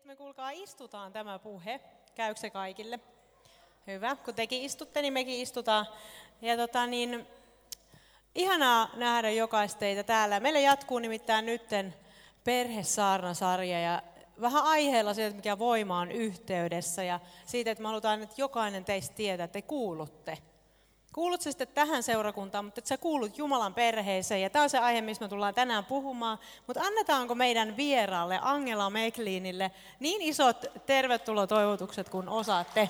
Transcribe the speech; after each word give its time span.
että 0.00 0.08
me 0.08 0.16
kuulkaa 0.16 0.50
istutaan 0.50 1.12
tämä 1.12 1.38
puhe. 1.38 1.80
Käykö 2.14 2.40
se 2.40 2.50
kaikille? 2.50 3.00
Hyvä. 3.86 4.16
Kun 4.16 4.34
tekin 4.34 4.62
istutte, 4.62 5.02
niin 5.02 5.12
mekin 5.12 5.40
istutaan. 5.40 5.86
Ja 6.42 6.56
tota 6.56 6.86
niin, 6.86 7.26
ihanaa 8.34 8.90
nähdä 8.94 9.30
jokaista 9.30 9.78
teitä 9.78 10.02
täällä. 10.02 10.40
Meillä 10.40 10.58
jatkuu 10.58 10.98
nimittäin 10.98 11.46
nytten 11.46 11.94
perhesaarnasarja 12.44 13.80
ja 13.80 14.02
vähän 14.40 14.64
aiheella 14.64 15.14
siitä, 15.14 15.36
mikä 15.36 15.58
voima 15.58 15.98
on 15.98 16.12
yhteydessä 16.12 17.02
ja 17.02 17.20
siitä, 17.46 17.70
että 17.70 17.82
me 17.82 17.88
halutaan, 17.88 18.22
että 18.22 18.34
jokainen 18.38 18.84
teistä 18.84 19.14
tietää, 19.14 19.44
että 19.44 19.52
te 19.52 19.62
kuulutte– 19.62 20.38
Kuulut 21.14 21.40
sitten 21.40 21.68
tähän 21.68 22.02
seurakuntaan, 22.02 22.64
mutta 22.64 22.80
sä 22.84 22.98
kuulut 22.98 23.38
Jumalan 23.38 23.74
perheeseen. 23.74 24.42
Ja 24.42 24.50
tämä 24.50 24.62
on 24.62 24.70
se 24.70 24.78
aihe, 24.78 25.00
missä 25.00 25.24
me 25.24 25.28
tullaan 25.28 25.54
tänään 25.54 25.84
puhumaan. 25.84 26.38
Mutta 26.66 26.80
annetaanko 26.82 27.34
meidän 27.34 27.76
vieraalle 27.76 28.38
Angela 28.42 28.90
Mekliinille 28.90 29.70
niin 30.00 30.22
isot 30.22 30.64
tervetulotoivotukset 30.86 32.08
kuin 32.08 32.28
osaatte. 32.28 32.88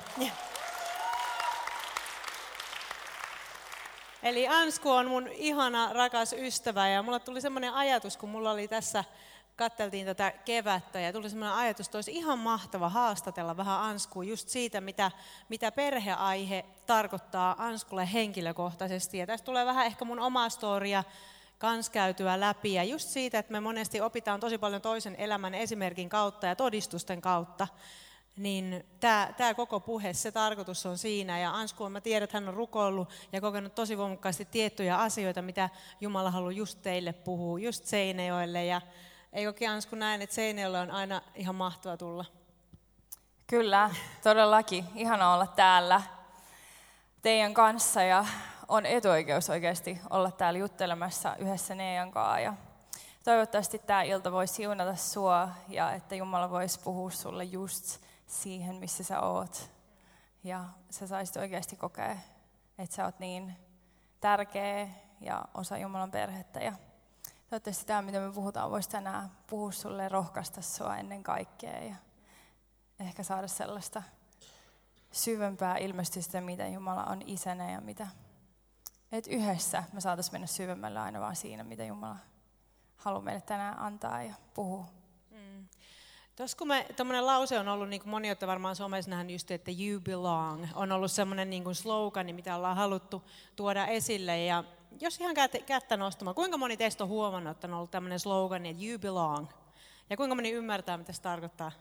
Eli 4.23 4.49
Ansku 4.49 4.91
on 4.91 5.09
mun 5.09 5.29
ihana, 5.29 5.93
rakas 5.93 6.33
ystävä 6.33 6.89
ja 6.89 7.03
mulla 7.03 7.19
tuli 7.19 7.41
semmoinen 7.41 7.75
ajatus, 7.75 8.17
kun 8.17 8.29
mulla 8.29 8.51
oli 8.51 8.69
tässä 8.69 9.05
katteltiin 9.61 10.07
tätä 10.07 10.33
kevättä 10.45 11.01
ja 11.01 11.13
tuli 11.13 11.31
sellainen 11.31 11.59
ajatus, 11.59 11.87
että 11.87 11.99
olisi 11.99 12.13
ihan 12.13 12.39
mahtava 12.39 12.89
haastatella 12.89 13.57
vähän 13.57 13.81
Anskua 13.81 14.25
just 14.25 14.49
siitä, 14.49 14.81
mitä, 14.81 15.11
mitä 15.49 15.73
perheaihe 15.73 16.65
tarkoittaa 16.87 17.55
Anskulle 17.59 18.13
henkilökohtaisesti. 18.13 19.19
Ja 19.19 19.27
tästä 19.27 19.45
tulee 19.45 19.67
vähän 19.67 19.87
ehkä 19.87 20.05
mun 20.05 20.19
omaa 20.19 20.49
storia 20.49 21.05
kans 21.59 21.91
käytyä 21.91 22.41
läpi 22.41 22.75
ja 22.75 22.85
just 22.85 23.09
siitä, 23.09 23.39
että 23.39 23.53
me 23.53 23.61
monesti 23.61 24.01
opitaan 24.01 24.41
tosi 24.41 24.59
paljon 24.59 24.83
toisen 24.83 25.17
elämän 25.17 25.55
esimerkin 25.55 26.09
kautta 26.09 26.47
ja 26.47 26.57
todistusten 26.57 27.21
kautta. 27.21 27.69
Niin 28.37 28.87
tämä 29.01 29.55
koko 29.57 29.81
puhe, 29.81 30.13
se 30.13 30.33
tarkoitus 30.33 30.87
on 30.87 30.99
siinä. 30.99 31.39
Ja 31.39 31.55
Ansku, 31.55 31.89
mä 31.89 32.01
tiedän, 32.01 32.25
että 32.25 32.37
hän 32.37 32.49
on 32.49 32.55
rukoillut 32.55 33.09
ja 33.33 33.41
kokenut 33.41 33.75
tosi 33.75 33.99
voimakkaasti 33.99 34.45
tiettyjä 34.45 34.99
asioita, 34.99 35.43
mitä 35.43 35.69
Jumala 36.01 36.31
haluaa 36.31 36.53
just 36.53 36.79
teille 36.83 37.13
puhua, 37.13 37.59
just 37.59 37.85
Seinäjoelle. 37.85 38.65
Ja 38.65 38.81
Eikö 39.33 39.53
Kians, 39.53 39.87
kun 39.87 39.99
näen, 39.99 40.23
että 40.23 40.35
Seinäjoelle 40.35 40.81
on 40.81 40.91
aina 40.91 41.23
ihan 41.35 41.55
mahtava 41.55 41.97
tulla? 41.97 42.25
Kyllä, 43.47 43.91
todellakin. 44.23 44.85
Ihana 44.95 45.35
olla 45.35 45.47
täällä 45.47 46.03
teidän 47.23 47.55
kanssa 47.55 48.03
ja 48.03 48.25
on 48.69 48.87
etuoikeus 48.87 49.51
oikeasti 49.51 50.01
olla 50.11 50.31
täällä 50.31 50.59
juttelemassa 50.59 51.37
yhdessä 51.37 51.75
Neejan 51.75 52.11
kanssa. 52.11 52.41
Ja 52.41 52.55
toivottavasti 53.25 53.79
tämä 53.79 54.03
ilta 54.03 54.33
voisi 54.33 54.55
siunata 54.55 54.97
sua 54.97 55.49
ja 55.69 55.93
että 55.93 56.15
Jumala 56.15 56.51
voisi 56.51 56.81
puhua 56.81 57.11
sulle 57.11 57.45
just 57.45 58.01
siihen, 58.27 58.77
missä 58.77 59.05
sä 59.05 59.21
oot. 59.21 59.71
Ja 60.45 60.65
sä 60.91 61.07
saisit 61.07 61.37
oikeasti 61.37 61.77
kokea, 61.77 62.17
että 62.79 62.97
sä 62.97 63.05
oot 63.05 63.19
niin 63.19 63.57
tärkeä 64.21 64.89
ja 65.21 65.45
osa 65.55 65.79
Jumalan 65.79 66.11
perhettä. 66.11 66.61
Ja 66.61 66.73
Toivottavasti 67.51 67.87
tämä, 67.87 68.03
mitä 68.03 68.21
me 68.21 68.33
puhutaan, 68.33 68.71
voisi 68.71 68.89
tänään 68.89 69.31
puhua 69.47 69.73
sulle 69.73 70.09
rohkaista 70.09 70.63
sua 70.63 70.97
ennen 70.97 71.23
kaikkea 71.23 71.85
ja 71.85 71.95
ehkä 73.01 73.23
saada 73.23 73.49
sellaista 73.49 74.03
syvempää 75.13 75.77
ilmestystä, 75.77 76.41
mitä 76.41 76.69
Jumala 76.69 77.05
on 77.05 77.23
isänä 77.27 77.71
ja 77.71 77.81
mitä, 77.81 78.07
että 79.13 79.31
yhdessä 79.31 79.85
me 79.93 80.01
saataisiin 80.01 80.35
mennä 80.35 80.47
syvemmälle 80.47 81.01
aina 81.01 81.21
vaan 81.21 81.37
siinä, 81.37 81.65
mitä 81.65 81.85
Jumala 81.85 82.17
haluaa 82.97 83.23
meille 83.23 83.41
tänään 83.41 83.79
antaa 83.79 84.23
ja 84.23 84.35
puhua. 84.55 84.87
Mm. 85.31 85.69
Tuossa 86.37 86.57
kun 86.57 86.69
me, 86.69 86.87
tämmöinen 86.97 87.27
lause 87.27 87.59
on 87.59 87.69
ollut, 87.69 87.89
niin 87.89 88.03
kuin 88.03 88.11
moni 88.11 88.29
olette 88.29 88.47
varmaan 88.47 88.77
somessa 88.77 89.11
nähnyt 89.11 89.33
just, 89.33 89.51
että 89.51 89.71
you 89.71 90.01
belong, 90.01 90.67
on 90.75 90.93
ollut 90.93 91.13
semmoinen 91.13 91.51
niin 91.51 91.65
kuin 91.65 91.75
slogani, 91.75 92.33
mitä 92.33 92.57
ollaan 92.57 92.77
haluttu 92.77 93.25
tuoda 93.57 93.87
esille. 93.87 94.45
Ja 94.45 94.65
jos 95.01 95.21
ihan 95.21 95.35
kättä 95.67 95.97
nostamaan, 95.97 96.35
kuinka 96.35 96.57
moni 96.59 96.77
teistä 96.77 97.05
on 97.05 97.11
huomannut, 97.11 97.51
että 97.51 97.67
on 97.67 97.75
ollut 97.75 97.91
tämmöinen 97.91 98.21
slogan, 98.21 98.67
että 98.67 98.85
you 98.85 98.99
belong? 98.99 99.47
Ja 100.11 100.17
kuinka 100.17 100.35
moni 100.35 100.51
ymmärtää, 100.51 100.97
mitä 100.97 101.13
se 101.13 101.23
tarkoittaa? 101.23 101.73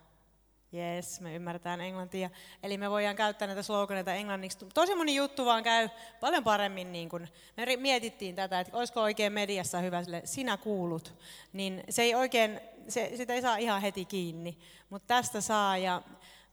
Yes, 0.74 1.22
me 1.22 1.36
ymmärretään 1.36 1.82
englantia. 1.82 2.30
Eli 2.64 2.78
me 2.78 2.90
voidaan 2.90 3.16
käyttää 3.16 3.48
näitä 3.48 3.64
sloganeita 3.64 4.14
englanniksi. 4.14 4.66
Tosi 4.74 4.96
moni 4.96 5.16
juttu 5.16 5.46
vaan 5.46 5.64
käy 5.64 5.90
paljon 6.20 6.44
paremmin. 6.44 6.92
Niin 6.92 7.10
kun 7.10 7.28
me 7.58 7.78
mietittiin 7.78 8.36
tätä, 8.36 8.60
että 8.60 8.78
olisiko 8.78 9.02
oikein 9.02 9.34
mediassa 9.34 9.80
hyvä 9.80 10.04
sille, 10.04 10.22
sinä 10.26 10.58
kuulut. 10.58 11.14
Niin 11.54 11.84
se 11.90 12.02
ei 12.02 12.16
oikein, 12.16 12.60
se, 12.88 13.12
sitä 13.16 13.34
ei 13.34 13.42
saa 13.42 13.58
ihan 13.58 13.82
heti 13.82 14.06
kiinni. 14.06 14.58
Mutta 14.90 15.08
tästä 15.08 15.42
saa. 15.42 15.78
Ja 15.78 16.02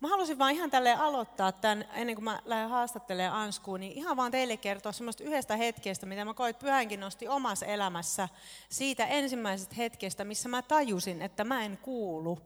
Mä 0.01 0.09
halusin 0.09 0.39
vaan 0.39 0.53
ihan 0.53 0.71
tälle 0.71 0.95
aloittaa 0.95 1.53
tämän, 1.53 1.84
ennen 1.95 2.17
kuin 2.17 2.25
mä 2.25 2.41
lähden 2.45 2.69
haastattelemaan 2.69 3.43
Anskuun, 3.43 3.81
niin 3.81 3.93
ihan 3.93 4.17
vaan 4.17 4.31
teille 4.31 4.57
kertoa 4.57 4.93
semmoista 4.93 5.25
yhdestä 5.25 5.57
hetkestä, 5.57 6.07
mitä 6.07 6.25
mä 6.25 6.34
koit 6.34 6.59
pyhänkin 6.59 7.01
nosti 7.01 7.29
omassa 7.29 7.67
elämässä, 7.67 8.29
siitä 8.69 9.07
ensimmäisestä 9.07 9.75
hetkestä, 9.75 10.25
missä 10.25 10.49
mä 10.49 10.62
tajusin, 10.62 11.23
että 11.23 11.45
mä 11.45 11.65
en 11.65 11.79
kuulu. 11.83 12.39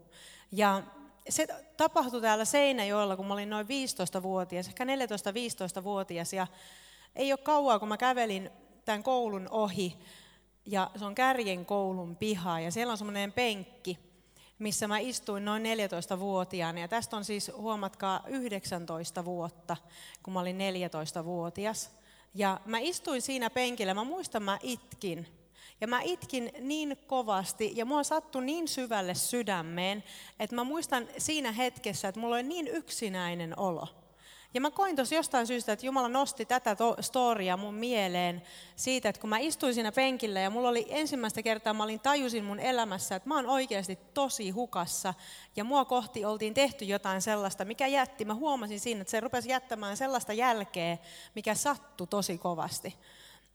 Ja 0.53 0.83
se 1.28 1.47
tapahtui 1.77 2.21
täällä 2.21 2.44
Seinäjoella, 2.44 3.16
kun 3.16 3.27
mä 3.27 3.34
olin 3.34 3.50
noin 3.50 3.67
15-vuotias, 3.67 4.69
ehkä 4.69 4.84
14-15-vuotias, 4.84 6.32
ja 6.32 6.47
ei 7.17 7.32
ole 7.32 7.38
kauaa, 7.38 7.78
kun 7.78 7.88
mä 7.88 7.97
kävelin 7.97 8.50
tämän 8.84 9.03
koulun 9.03 9.49
ohi, 9.50 9.99
ja 10.67 10.91
se 10.97 11.05
on 11.05 11.15
Kärjen 11.15 11.67
koulun 11.67 12.17
piha, 12.17 12.61
ja 12.61 12.71
siellä 12.71 12.91
on 12.91 12.99
semmoinen 12.99 13.32
penkki, 13.32 14.09
missä 14.60 14.88
mä 14.88 14.98
istuin 14.98 15.44
noin 15.44 15.62
14-vuotiaana. 15.62 16.81
Ja 16.81 16.88
tästä 16.88 17.16
on 17.16 17.25
siis, 17.25 17.50
huomatkaa, 17.56 18.25
19 18.28 19.25
vuotta, 19.25 19.76
kun 20.22 20.34
mä 20.34 20.41
olin 20.41 20.59
14-vuotias. 20.59 21.91
Ja 22.34 22.60
mä 22.65 22.78
istuin 22.78 23.22
siinä 23.22 23.50
penkillä, 23.50 23.94
mä 23.94 24.04
muistan, 24.04 24.43
mä 24.43 24.59
itkin. 24.62 25.26
Ja 25.81 25.87
mä 25.87 26.00
itkin 26.03 26.53
niin 26.60 26.97
kovasti 27.06 27.72
ja 27.75 27.84
mua 27.84 28.03
sattui 28.03 28.44
niin 28.44 28.69
syvälle 28.69 29.15
sydämeen, 29.15 30.04
että 30.41 30.56
mä 30.56 30.65
muistan 30.65 31.09
siinä 31.19 31.53
hetkessä, 31.53 32.09
että 32.09 32.20
mulla 32.20 32.34
oli 32.34 32.43
niin 32.43 32.69
yksinäinen 32.69 33.59
olo. 33.59 34.00
Ja 34.55 34.61
mä 34.61 34.71
koin 34.71 34.97
tuossa 34.97 35.15
jostain 35.15 35.47
syystä, 35.47 35.72
että 35.72 35.87
Jumala 35.87 36.09
nosti 36.09 36.44
tätä 36.44 36.77
storia 37.00 37.56
mun 37.56 37.75
mieleen 37.75 38.43
siitä, 38.77 39.09
että 39.09 39.21
kun 39.21 39.31
mä 39.31 39.38
istuin 39.38 39.75
siinä 39.75 39.93
penkillä 39.93 40.41
ja 40.41 40.50
mulla 40.50 40.69
oli 40.69 40.87
ensimmäistä 40.88 41.43
kertaa, 41.43 41.75
mä 41.75 41.84
olin 41.84 42.00
tajusin 42.00 42.44
mun 42.44 42.61
elämässä, 42.61 43.16
että 43.16 43.28
mä 43.28 43.37
oon 43.37 43.47
oikeasti 43.47 43.99
tosi 44.15 44.50
hukassa 44.50 45.15
ja 45.56 45.65
mua 45.65 45.84
kohti 45.84 46.25
oltiin 46.25 46.55
tehty 46.55 46.84
jotain 46.84 47.22
sellaista, 47.22 47.65
mikä 47.65 47.87
jätti. 47.87 48.25
Mä 48.25 48.34
huomasin 48.34 48.81
siinä, 48.81 49.00
että 49.00 49.11
se 49.11 49.21
rupesi 49.21 49.49
jättämään 49.49 49.97
sellaista 49.97 50.33
jälkeä, 50.33 50.99
mikä 51.34 51.55
sattui 51.55 52.06
tosi 52.06 52.38
kovasti. 52.38 52.97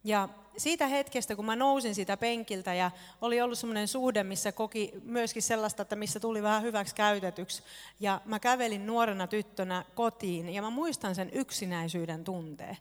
Ja 0.06 0.30
siitä 0.58 0.88
hetkestä, 0.88 1.36
kun 1.36 1.46
mä 1.46 1.56
nousin 1.56 1.96
siitä 1.96 2.18
penkiltä 2.18 2.74
ja 2.74 2.92
oli 3.22 3.42
ollut 3.42 3.60
semmoinen 3.60 3.88
suhde, 3.88 4.24
missä 4.24 4.52
koki 4.52 4.92
myöskin 5.04 5.42
sellaista, 5.42 5.82
että 5.82 5.96
missä 5.96 6.20
tuli 6.20 6.44
vähän 6.44 6.64
hyväksi 6.64 6.96
käytetyksi. 6.96 7.64
Ja 8.00 8.22
mä 8.26 8.40
kävelin 8.40 8.88
nuorena 8.88 9.28
tyttönä 9.28 9.86
kotiin 9.96 10.50
ja 10.50 10.62
mä 10.62 10.70
muistan 10.70 11.16
sen 11.16 11.30
yksinäisyyden 11.34 12.24
tunteen. 12.24 12.78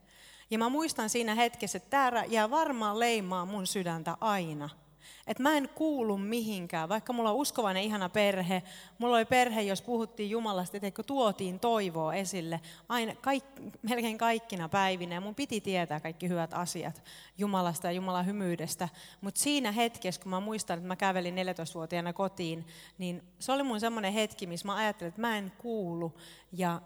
Ja 0.51 0.59
mä 0.59 0.69
muistan 0.69 1.11
siinä 1.11 1.35
hetkessä, 1.35 1.77
että 1.77 1.91
tämä 1.91 2.25
jää 2.25 2.51
varmaan 2.51 3.01
leimaa 3.01 3.45
mun 3.45 3.67
sydäntä 3.67 4.17
aina– 4.21 4.71
että 5.27 5.43
mä 5.43 5.57
en 5.57 5.69
kuulu 5.75 6.19
mihinkään, 6.19 6.89
vaikka 6.89 7.13
mulla 7.13 7.31
on 7.31 7.37
uskovainen 7.37 7.83
ihana 7.83 8.09
perhe. 8.09 8.63
Mulla 8.99 9.17
oli 9.17 9.25
perhe, 9.25 9.63
jos 9.63 9.83
puhuttiin 9.83 10.31
Jumalasta, 10.31 10.77
että 10.77 11.03
tuotiin 11.03 11.61
toivoa 11.61 12.15
esille 12.15 12.61
aina, 12.89 13.15
kaik, 13.15 13.45
melkein 13.83 14.19
kaikkina 14.19 14.69
päivinä. 14.69 15.15
Ja 15.15 15.21
mun 15.21 15.35
piti 15.35 15.61
tietää 15.61 16.01
kaikki 16.01 16.29
hyvät 16.29 16.55
asiat 16.55 17.03
Jumalasta 17.39 17.87
ja 17.87 17.93
Jumalan 17.93 18.27
hymyydestä. 18.27 18.89
Mutta 19.21 19.41
siinä 19.41 19.73
hetkessä, 19.73 20.21
kun 20.21 20.31
mä 20.31 20.41
muistan, 20.41 20.79
että 20.79 20.89
mä 20.89 20.97
kävelin 20.97 21.35
14-vuotiaana 21.35 22.13
kotiin, 22.13 22.67
niin 22.99 23.23
se 23.39 23.53
oli 23.53 23.63
mun 23.63 23.81
semmoinen 23.81 24.13
hetki, 24.13 24.47
missä 24.47 24.67
mä 24.67 24.77
ajattelin, 24.77 25.09
että 25.09 25.21
mä 25.21 25.39
en 25.39 25.53
kuulu. 25.59 26.15
Ja 26.53 26.81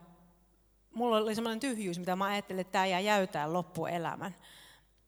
mulla 0.94 1.16
oli 1.16 1.34
semmoinen 1.34 1.60
tyhjyys, 1.60 1.98
mitä 1.98 2.16
mä 2.16 2.24
ajattelin, 2.24 2.60
että 2.60 2.72
tämä 2.72 2.86
jää 2.86 3.00
jäytää 3.00 3.52
loppuelämän. 3.52 4.34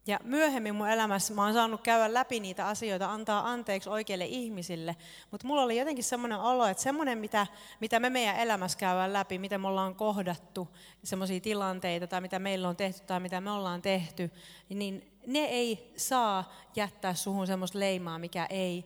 Ja 0.07 0.19
myöhemmin 0.25 0.75
mun 0.75 0.89
elämässä 0.89 1.35
mä 1.35 1.45
oon 1.45 1.53
saanut 1.53 1.81
käydä 1.81 2.15
läpi 2.15 2.41
niitä 2.41 2.67
asioita, 2.67 3.13
antaa 3.13 3.51
anteeksi 3.51 3.89
oikeille 3.89 4.25
ihmisille. 4.25 4.97
Mutta 5.31 5.47
mulla 5.47 5.63
oli 5.63 5.79
jotenkin 5.79 6.05
semmoinen 6.05 6.39
olo, 6.39 6.67
että 6.67 6.83
semmoinen, 6.83 7.19
mitä, 7.19 7.47
mitä 7.81 8.01
me 8.01 8.11
meidän 8.11 8.37
elämässä 8.37 8.79
käydään 8.79 9.13
läpi, 9.13 9.39
mitä 9.39 9.59
me 9.59 9.69
ollaan 9.69 9.95
kohdattu, 9.95 10.69
semmoisia 11.05 11.41
tilanteita 11.41 12.07
tai 12.07 12.21
mitä 12.21 12.39
meillä 12.39 12.69
on 12.69 12.77
tehty 12.77 13.01
tai 13.07 13.21
mitä 13.21 13.41
me 13.41 13.51
ollaan 13.51 13.83
tehty, 13.83 14.31
niin 14.69 15.13
ne 15.27 15.45
ei 15.45 15.93
saa 15.97 16.53
jättää 16.77 17.15
suhun 17.15 17.47
semmoista 17.47 17.79
leimaa, 17.79 18.19
mikä 18.19 18.47
ei, 18.51 18.85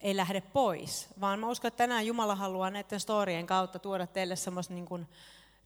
ei 0.00 0.16
lähde 0.16 0.40
pois. 0.40 1.08
Vaan 1.20 1.38
mä 1.38 1.48
uskon, 1.48 1.68
että 1.68 1.78
tänään 1.78 2.06
Jumala 2.06 2.34
haluaa 2.34 2.70
näiden 2.70 3.00
storien 3.00 3.46
kautta 3.46 3.78
tuoda 3.78 4.06
teille 4.06 4.36
semmoista 4.36 4.74
niin 4.74 4.86
kuin 4.86 5.06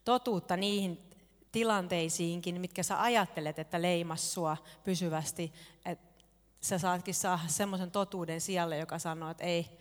totuutta 0.05 0.57
niihin 0.57 1.10
tilanteisiinkin, 1.51 2.61
mitkä 2.61 2.83
sä 2.83 3.01
ajattelet, 3.01 3.59
että 3.59 3.81
leimas 3.81 4.33
sua 4.33 4.57
pysyvästi, 4.83 5.53
että 5.85 6.23
sä 6.61 6.79
saatkin 6.79 7.13
saada 7.13 7.41
semmoisen 7.47 7.91
totuuden 7.91 8.41
sijalle, 8.41 8.77
joka 8.77 8.99
sanoo, 8.99 9.29
että 9.29 9.43
ei, 9.43 9.77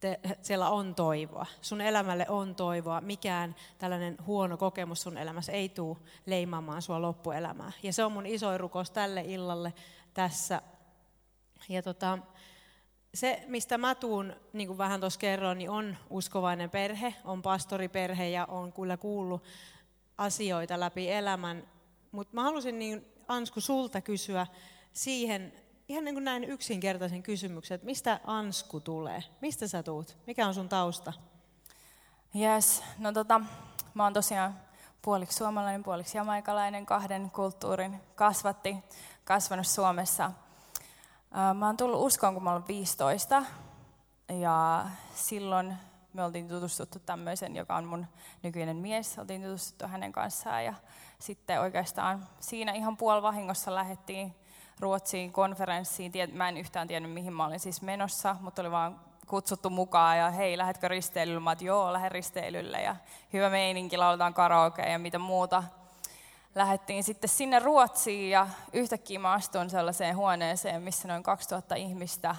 te, 0.00 0.20
siellä 0.42 0.70
on 0.70 0.94
toivoa. 0.94 1.46
Sun 1.60 1.80
elämälle 1.80 2.26
on 2.28 2.54
toivoa. 2.54 3.00
Mikään 3.00 3.54
tällainen 3.78 4.16
huono 4.26 4.56
kokemus 4.56 5.02
sun 5.02 5.18
elämässä 5.18 5.52
ei 5.52 5.68
tule 5.68 5.96
leimaamaan 6.26 6.82
sua 6.82 7.02
loppuelämää. 7.02 7.72
Ja 7.82 7.92
se 7.92 8.04
on 8.04 8.12
mun 8.12 8.26
iso 8.26 8.58
rukous 8.58 8.90
tälle 8.90 9.20
illalle 9.20 9.72
tässä. 10.14 10.62
Ja 11.68 11.82
tota, 11.82 12.18
se, 13.14 13.44
mistä 13.46 13.78
mä 13.78 13.94
tuun, 13.94 14.36
niin 14.52 14.66
kuin 14.66 14.78
vähän 14.78 15.00
tuossa 15.00 15.20
kerroin, 15.20 15.58
niin 15.58 15.70
on 15.70 15.96
uskovainen 16.10 16.70
perhe, 16.70 17.14
on 17.24 17.42
pastoriperhe 17.42 18.28
ja 18.28 18.46
on 18.46 18.72
kyllä 18.72 18.96
kuullut 18.96 19.42
asioita 20.18 20.80
läpi 20.80 21.10
elämän. 21.10 21.68
Mutta 22.12 22.34
mä 22.34 22.42
halusin 22.42 22.78
niin, 22.78 23.06
Ansku 23.28 23.60
sulta 23.60 24.00
kysyä 24.00 24.46
siihen 24.92 25.52
ihan 25.88 26.04
niin 26.04 26.14
kuin 26.14 26.24
näin 26.24 26.44
yksinkertaisen 26.44 27.22
kysymyksen, 27.22 27.74
että 27.74 27.84
mistä 27.84 28.20
Ansku 28.24 28.80
tulee? 28.80 29.24
Mistä 29.40 29.68
sä 29.68 29.82
tuut? 29.82 30.16
Mikä 30.26 30.46
on 30.46 30.54
sun 30.54 30.68
tausta? 30.68 31.12
Yes, 32.36 32.82
no 32.98 33.12
tota, 33.12 33.40
mä 33.94 34.04
oon 34.04 34.12
tosiaan 34.12 34.54
puoliksi 35.02 35.36
suomalainen, 35.36 35.82
puoliksi 35.82 36.18
jamaikalainen, 36.18 36.86
kahden 36.86 37.30
kulttuurin 37.30 38.00
kasvatti, 38.14 38.76
kasvanut 39.24 39.66
Suomessa. 39.66 40.30
Mä 41.54 41.66
oon 41.66 41.76
tullut 41.76 42.02
uskoon, 42.02 42.34
kun 42.34 42.42
mä 42.42 42.52
olen 42.52 42.68
15, 42.68 43.42
ja 44.28 44.86
silloin 45.14 45.74
me 46.14 46.24
oltiin 46.24 46.48
tutustuttu 46.48 46.98
tämmöisen, 46.98 47.56
joka 47.56 47.76
on 47.76 47.84
mun 47.84 48.06
nykyinen 48.42 48.76
mies, 48.76 49.18
oltiin 49.18 49.42
tutustuttu 49.42 49.86
hänen 49.86 50.12
kanssaan, 50.12 50.64
ja 50.64 50.74
sitten 51.18 51.60
oikeastaan 51.60 52.28
siinä 52.40 52.72
ihan 52.72 52.96
puolivahingossa 52.96 53.74
lähdettiin 53.74 54.34
Ruotsiin 54.80 55.32
konferenssiin. 55.32 56.12
Mä 56.32 56.48
en 56.48 56.56
yhtään 56.56 56.88
tiennyt, 56.88 57.12
mihin 57.12 57.32
mä 57.32 57.46
olin 57.46 57.60
siis 57.60 57.82
menossa, 57.82 58.36
mutta 58.40 58.62
oli 58.62 58.70
vaan 58.70 59.00
kutsuttu 59.26 59.70
mukaan 59.70 60.18
ja 60.18 60.30
hei, 60.30 60.58
lähdetkö 60.58 60.88
risteilylle? 60.88 61.40
Mä 61.40 61.52
että 61.52 61.64
joo, 61.64 61.92
lähden 61.92 62.12
risteilylle 62.12 62.82
ja 62.82 62.96
hyvä 63.32 63.50
meininki, 63.50 63.96
lauletaan 63.96 64.34
karaoke 64.34 64.82
ja 64.82 64.98
mitä 64.98 65.18
muuta. 65.18 65.64
Lähettiin 66.54 67.04
sitten 67.04 67.30
sinne 67.30 67.58
Ruotsiin 67.58 68.30
ja 68.30 68.48
yhtäkkiä 68.72 69.18
mä 69.18 69.32
astun 69.32 69.70
sellaiseen 69.70 70.16
huoneeseen, 70.16 70.82
missä 70.82 71.08
noin 71.08 71.22
2000 71.22 71.74
ihmistä 71.74 72.36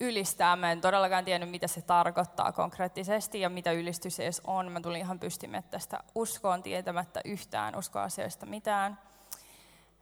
ylistää. 0.00 0.56
Mä 0.56 0.72
en 0.72 0.80
todellakaan 0.80 1.24
tiennyt, 1.24 1.50
mitä 1.50 1.66
se 1.66 1.82
tarkoittaa 1.82 2.52
konkreettisesti 2.52 3.40
ja 3.40 3.48
mitä 3.48 3.72
ylistys 3.72 4.20
edes 4.20 4.40
on. 4.44 4.72
Mä 4.72 4.80
tulin 4.80 5.00
ihan 5.00 5.20
pystimettästä 5.20 6.00
uskoon 6.14 6.62
tietämättä 6.62 7.20
yhtään 7.24 7.76
uskoasioista 7.76 8.46
mitään. 8.46 8.98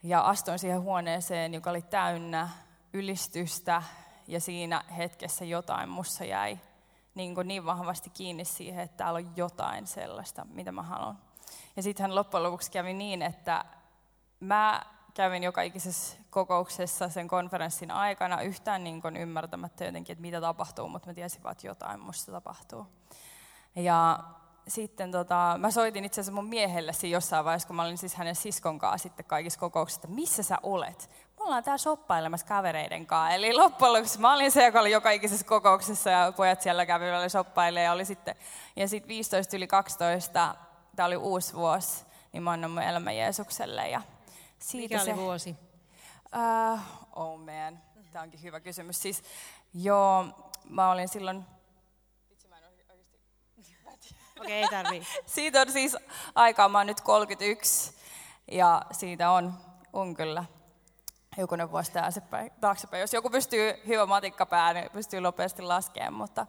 Ja 0.03 0.21
astuin 0.21 0.59
siihen 0.59 0.81
huoneeseen, 0.81 1.55
joka 1.55 1.71
oli 1.71 1.83
täynnä 1.83 2.49
ylistystä 2.93 3.83
ja 4.27 4.41
siinä 4.41 4.85
hetkessä 4.97 5.45
jotain 5.45 5.89
mussa 5.89 6.25
jäi 6.25 6.59
niin, 7.15 7.35
kuin 7.35 7.49
niin 7.49 7.65
vahvasti 7.65 8.11
kiinni 8.11 8.45
siihen, 8.45 8.81
että 8.81 8.97
täällä 8.97 9.17
on 9.17 9.33
jotain 9.37 9.87
sellaista, 9.87 10.47
mitä 10.51 10.73
mä 10.73 10.83
haluan. 10.83 11.19
Ja 11.77 11.83
sittenhän 11.83 12.15
loppujen 12.15 12.43
lopuksi 12.43 12.71
kävi 12.71 12.93
niin, 12.93 13.23
että 13.23 13.65
mä 14.41 14.83
kävin 15.15 15.43
joka 15.43 15.63
ikisessä 15.63 16.17
kokouksessa 16.31 17.09
sen 17.09 17.29
konferenssin 17.29 17.91
aikana 17.91 18.43
yhtään 18.43 18.85
niin 18.85 19.03
kuin 19.03 19.17
ymmärtämättä 19.17 19.85
jotenkin, 19.85 20.13
että 20.13 20.23
mitä 20.23 20.41
tapahtuu, 20.41 20.89
mutta 20.89 21.09
mä 21.09 21.15
tiesin 21.15 21.43
vaan, 21.43 21.53
että 21.53 21.67
jotain 21.67 22.01
musta 22.01 22.33
tapahtuu. 22.33 22.87
Ja 23.77 24.19
sitten 24.69 25.13
tota, 25.13 25.55
mä 25.59 25.71
soitin 25.71 26.05
itse 26.05 26.21
asiassa 26.21 26.33
mun 26.33 26.49
miehelle 26.49 26.93
siinä 26.93 27.13
jossain 27.17 27.45
vaiheessa, 27.45 27.67
kun 27.67 27.77
mä 27.77 27.83
olin 27.83 27.99
siis 27.99 28.15
hänen 28.15 28.37
siskon 28.37 28.79
kanssa 28.79 29.03
sitten 29.03 29.27
kaikissa 29.27 29.61
kokouksissa, 29.61 30.01
että 30.05 30.15
missä 30.15 30.43
sä 30.43 30.59
olet? 30.63 31.11
Me 31.39 31.45
ollaan 31.45 31.65
täällä 31.65 31.79
shoppailemassa 31.79 32.47
kavereiden 32.47 33.07
kanssa. 33.07 33.35
Eli 33.35 33.55
loppujen 33.55 33.93
lopuksi 33.93 34.21
mä 34.21 34.35
olin 34.35 34.53
se, 34.53 34.65
joka 34.65 34.81
oli 34.81 34.91
joka 34.91 35.11
ikisessä 35.11 35.47
kokouksessa 35.47 36.11
ja 36.11 36.33
pojat 36.37 36.63
siellä 36.63 36.87
kävi 36.87 37.05
shoppailemaan 37.29 37.85
ja 37.85 37.93
oli 37.93 38.05
sitten. 38.05 38.35
Ja 38.77 38.89
sitten 38.89 39.09
15 39.09 39.57
yli 39.57 39.67
12, 39.67 40.55
tämä 40.97 41.07
oli 41.07 41.17
uusi 41.17 41.55
vuosi, 41.55 42.05
niin 42.33 42.43
mä 42.43 42.51
annan 42.51 42.71
mun 42.71 42.83
elämä 42.83 43.13
Jeesukselle. 43.13 43.89
Ja 43.89 44.01
siitä 44.63 44.95
Mikä 44.95 45.05
se, 45.05 45.13
oli 45.13 45.21
vuosi? 45.21 45.57
Uh, 46.35 46.81
oh 47.13 47.39
man, 47.39 47.83
tämä 48.13 48.23
onkin 48.23 48.43
hyvä 48.43 48.61
kysymys. 48.61 49.03
Siis, 49.03 49.23
joo, 49.75 50.25
mä 50.69 50.91
olin 50.91 51.09
silloin 51.09 51.45
Okei, 54.43 54.63
ei 54.63 54.69
tarvii. 54.69 55.07
siitä 55.27 55.61
on 55.61 55.73
siis 55.73 55.97
aikaa, 56.35 56.69
mä 56.69 56.79
oon 56.79 56.87
nyt 56.87 57.01
31 57.01 57.95
ja 58.51 58.83
siitä 58.93 59.31
on, 59.31 59.55
on 59.93 60.15
kyllä 60.15 60.45
jokunen 61.39 61.71
vuosi 61.71 61.93
taaksepäin. 62.61 63.01
Jos 63.01 63.13
joku 63.13 63.31
pystyy 63.31 63.75
hyvä 63.87 64.07
matikkapää, 64.07 64.73
niin 64.73 64.91
pystyy 64.91 65.21
nopeasti 65.21 65.63
laskemaan, 65.63 66.15
mutta 66.15 66.47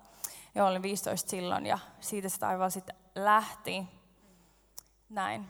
joo, 0.56 0.68
olin 0.68 0.82
15 0.82 1.30
silloin 1.30 1.66
ja 1.66 1.80
siitä 2.00 2.30
se 2.30 2.40
taivaan 2.40 2.72
sitten 2.72 2.96
lähti. 3.16 3.84
Näin. 5.10 5.50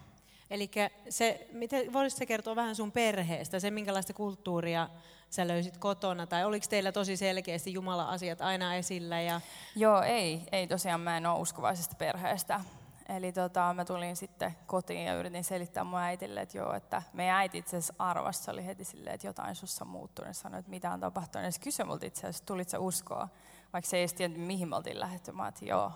Eli 0.53 0.71
se, 1.09 1.47
miten, 1.51 1.93
voisitko 1.93 2.25
kertoa 2.25 2.55
vähän 2.55 2.75
sun 2.75 2.91
perheestä, 2.91 3.59
se 3.59 3.71
minkälaista 3.71 4.13
kulttuuria 4.13 4.89
sä 5.29 5.47
löysit 5.47 5.77
kotona, 5.77 6.27
tai 6.27 6.45
oliko 6.45 6.65
teillä 6.69 6.91
tosi 6.91 7.17
selkeästi 7.17 7.73
Jumala-asiat 7.73 8.41
aina 8.41 8.75
esillä? 8.75 9.21
Ja... 9.21 9.41
Joo, 9.75 10.01
ei, 10.01 10.41
ei 10.51 10.67
tosiaan, 10.67 11.01
mä 11.01 11.17
en 11.17 11.25
ole 11.25 11.39
uskovaisesta 11.39 11.95
perheestä. 11.95 12.61
Eli 13.09 13.31
tota, 13.31 13.73
mä 13.73 13.85
tulin 13.85 14.15
sitten 14.15 14.55
kotiin 14.67 15.05
ja 15.05 15.15
yritin 15.15 15.43
selittää 15.43 15.83
mun 15.83 15.99
äitille, 15.99 16.41
että 16.41 16.57
joo, 16.57 16.73
että 16.73 17.01
meidän 17.13 17.35
äiti 17.35 17.57
itse 17.57 17.77
asiassa 17.77 17.93
arvassa 17.99 18.51
oli 18.51 18.65
heti 18.65 18.83
silleen, 18.83 19.13
että 19.13 19.27
jotain 19.27 19.55
sussa 19.55 19.85
muuttunut. 19.85 20.29
Ja 20.29 20.33
sanoi, 20.33 20.59
että 20.59 20.69
mitä 20.69 20.91
on 20.91 20.99
tapahtunut. 20.99 21.53
Se 21.53 21.61
kysyi 21.61 21.85
multa 21.85 22.05
itse 22.05 22.19
asiassa, 22.19 22.45
tulit 22.45 22.69
sä 22.69 22.79
uskoa, 22.79 23.27
vaikka 23.73 23.89
se 23.89 23.97
ei 23.97 24.01
edes 24.01 24.13
tiennyt, 24.13 24.41
mihin 24.41 24.69
me 24.69 24.75
oltiin 24.75 24.99
lähdetty. 24.99 25.31
Mä 25.31 25.47
että 25.47 25.65
joo. 25.65 25.91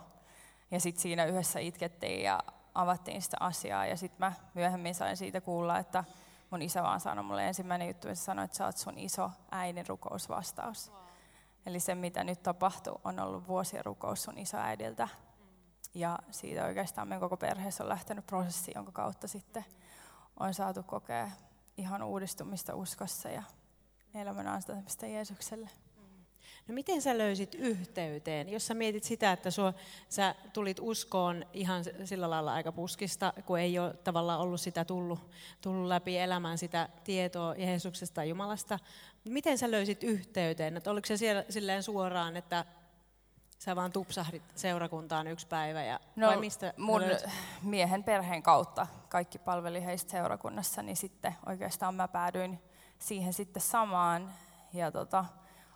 Ja 0.70 0.80
sitten 0.80 1.02
siinä 1.02 1.24
yhdessä 1.24 1.60
itkettiin 1.60 2.22
ja 2.22 2.42
avattiin 2.78 3.22
sitä 3.22 3.36
asiaa. 3.40 3.86
Ja 3.86 3.96
sitten 3.96 4.18
mä 4.18 4.32
myöhemmin 4.54 4.94
sain 4.94 5.16
siitä 5.16 5.40
kuulla, 5.40 5.78
että 5.78 6.04
mun 6.50 6.62
isä 6.62 6.82
vaan 6.82 7.00
sanoi 7.00 7.24
mulle 7.24 7.48
ensimmäinen 7.48 7.88
juttu, 7.88 8.08
että 8.08 8.24
sanoi, 8.24 8.44
että 8.44 8.56
sä 8.56 8.66
oot 8.66 8.76
sun 8.76 8.98
iso 8.98 9.30
äidin 9.50 9.86
rukousvastaus. 9.86 10.92
Wow. 10.92 11.02
Eli 11.66 11.80
se, 11.80 11.94
mitä 11.94 12.24
nyt 12.24 12.42
tapahtuu, 12.42 13.00
on 13.04 13.20
ollut 13.20 13.48
vuosien 13.48 13.84
rukous 13.84 14.22
sun 14.22 14.38
isoäidiltä. 14.38 15.04
Mm. 15.04 15.46
Ja 15.94 16.18
siitä 16.30 16.64
oikeastaan 16.64 17.08
meidän 17.08 17.20
koko 17.20 17.36
perheessä 17.36 17.84
on 17.84 17.88
lähtenyt 17.88 18.26
prosessi, 18.26 18.72
jonka 18.74 18.92
kautta 18.92 19.28
sitten 19.28 19.64
on 20.40 20.54
saatu 20.54 20.82
kokea 20.82 21.30
ihan 21.76 22.02
uudistumista 22.02 22.74
uskossa 22.74 23.28
ja 23.28 23.42
elämän 24.14 24.46
antamista 24.48 25.06
Jeesukselle. 25.06 25.70
No 26.68 26.74
miten 26.74 27.02
sä 27.02 27.18
löysit 27.18 27.54
yhteyteen? 27.54 28.48
Jos 28.48 28.66
sä 28.66 28.74
mietit 28.74 29.04
sitä, 29.04 29.32
että 29.32 29.50
sua, 29.50 29.74
sä 30.08 30.34
tulit 30.52 30.76
uskoon 30.80 31.46
ihan 31.52 31.84
sillä 32.04 32.30
lailla 32.30 32.54
aika 32.54 32.72
puskista, 32.72 33.32
kun 33.46 33.58
ei 33.58 33.78
ole 33.78 33.94
tavallaan 34.04 34.40
ollut 34.40 34.60
sitä 34.60 34.84
tullut, 34.84 35.30
tullut 35.60 35.88
läpi 35.88 36.18
elämään 36.18 36.58
sitä 36.58 36.88
tietoa 37.04 37.54
Jeesuksesta 37.54 38.24
ja 38.24 38.28
Jumalasta. 38.28 38.78
Miten 39.24 39.58
sä 39.58 39.70
löysit 39.70 40.04
yhteyteen? 40.04 40.76
Että 40.76 40.90
oliko 40.90 41.06
se 41.06 41.16
siellä 41.16 41.44
silleen 41.48 41.82
suoraan, 41.82 42.36
että 42.36 42.64
sä 43.58 43.76
vaan 43.76 43.92
tupsahdit 43.92 44.42
seurakuntaan 44.54 45.26
yksi 45.26 45.46
päivä? 45.46 45.84
Ja, 45.84 46.00
no, 46.16 46.26
vai 46.26 46.36
mistä 46.36 46.74
mun 46.76 47.02
miehen 47.62 48.04
perheen 48.04 48.42
kautta 48.42 48.86
kaikki 49.08 49.38
palveli 49.38 49.84
heistä 49.84 50.10
seurakunnassa, 50.10 50.82
niin 50.82 50.96
sitten 50.96 51.36
oikeastaan 51.46 51.94
mä 51.94 52.08
päädyin 52.08 52.58
siihen 52.98 53.32
sitten 53.32 53.62
samaan. 53.62 54.34
Ja 54.72 54.92
tota, 54.92 55.24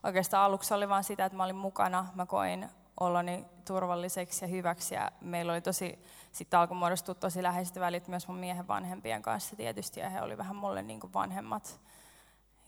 oikeastaan 0.02 0.44
aluksi 0.44 0.74
oli 0.74 0.88
vain 0.88 1.04
sitä, 1.04 1.24
että 1.24 1.36
mä 1.36 1.44
olin 1.44 1.56
mukana, 1.56 2.06
mä 2.14 2.26
koin 2.26 2.68
oloni 3.00 3.46
turvalliseksi 3.64 4.44
ja 4.44 4.48
hyväksi 4.48 4.94
ja 4.94 5.12
meillä 5.20 5.52
oli 5.52 5.60
tosi, 5.60 5.98
sitten 6.32 6.60
alkoi 6.60 6.76
muodostua 6.76 7.14
tosi 7.14 7.42
läheiset 7.42 7.80
välit 7.80 8.08
myös 8.08 8.28
mun 8.28 8.36
miehen 8.36 8.68
vanhempien 8.68 9.22
kanssa 9.22 9.56
tietysti 9.56 10.00
ja 10.00 10.10
he 10.10 10.22
oli 10.22 10.38
vähän 10.38 10.56
mulle 10.56 10.82
niin 10.82 11.00
kuin 11.00 11.12
vanhemmat 11.12 11.80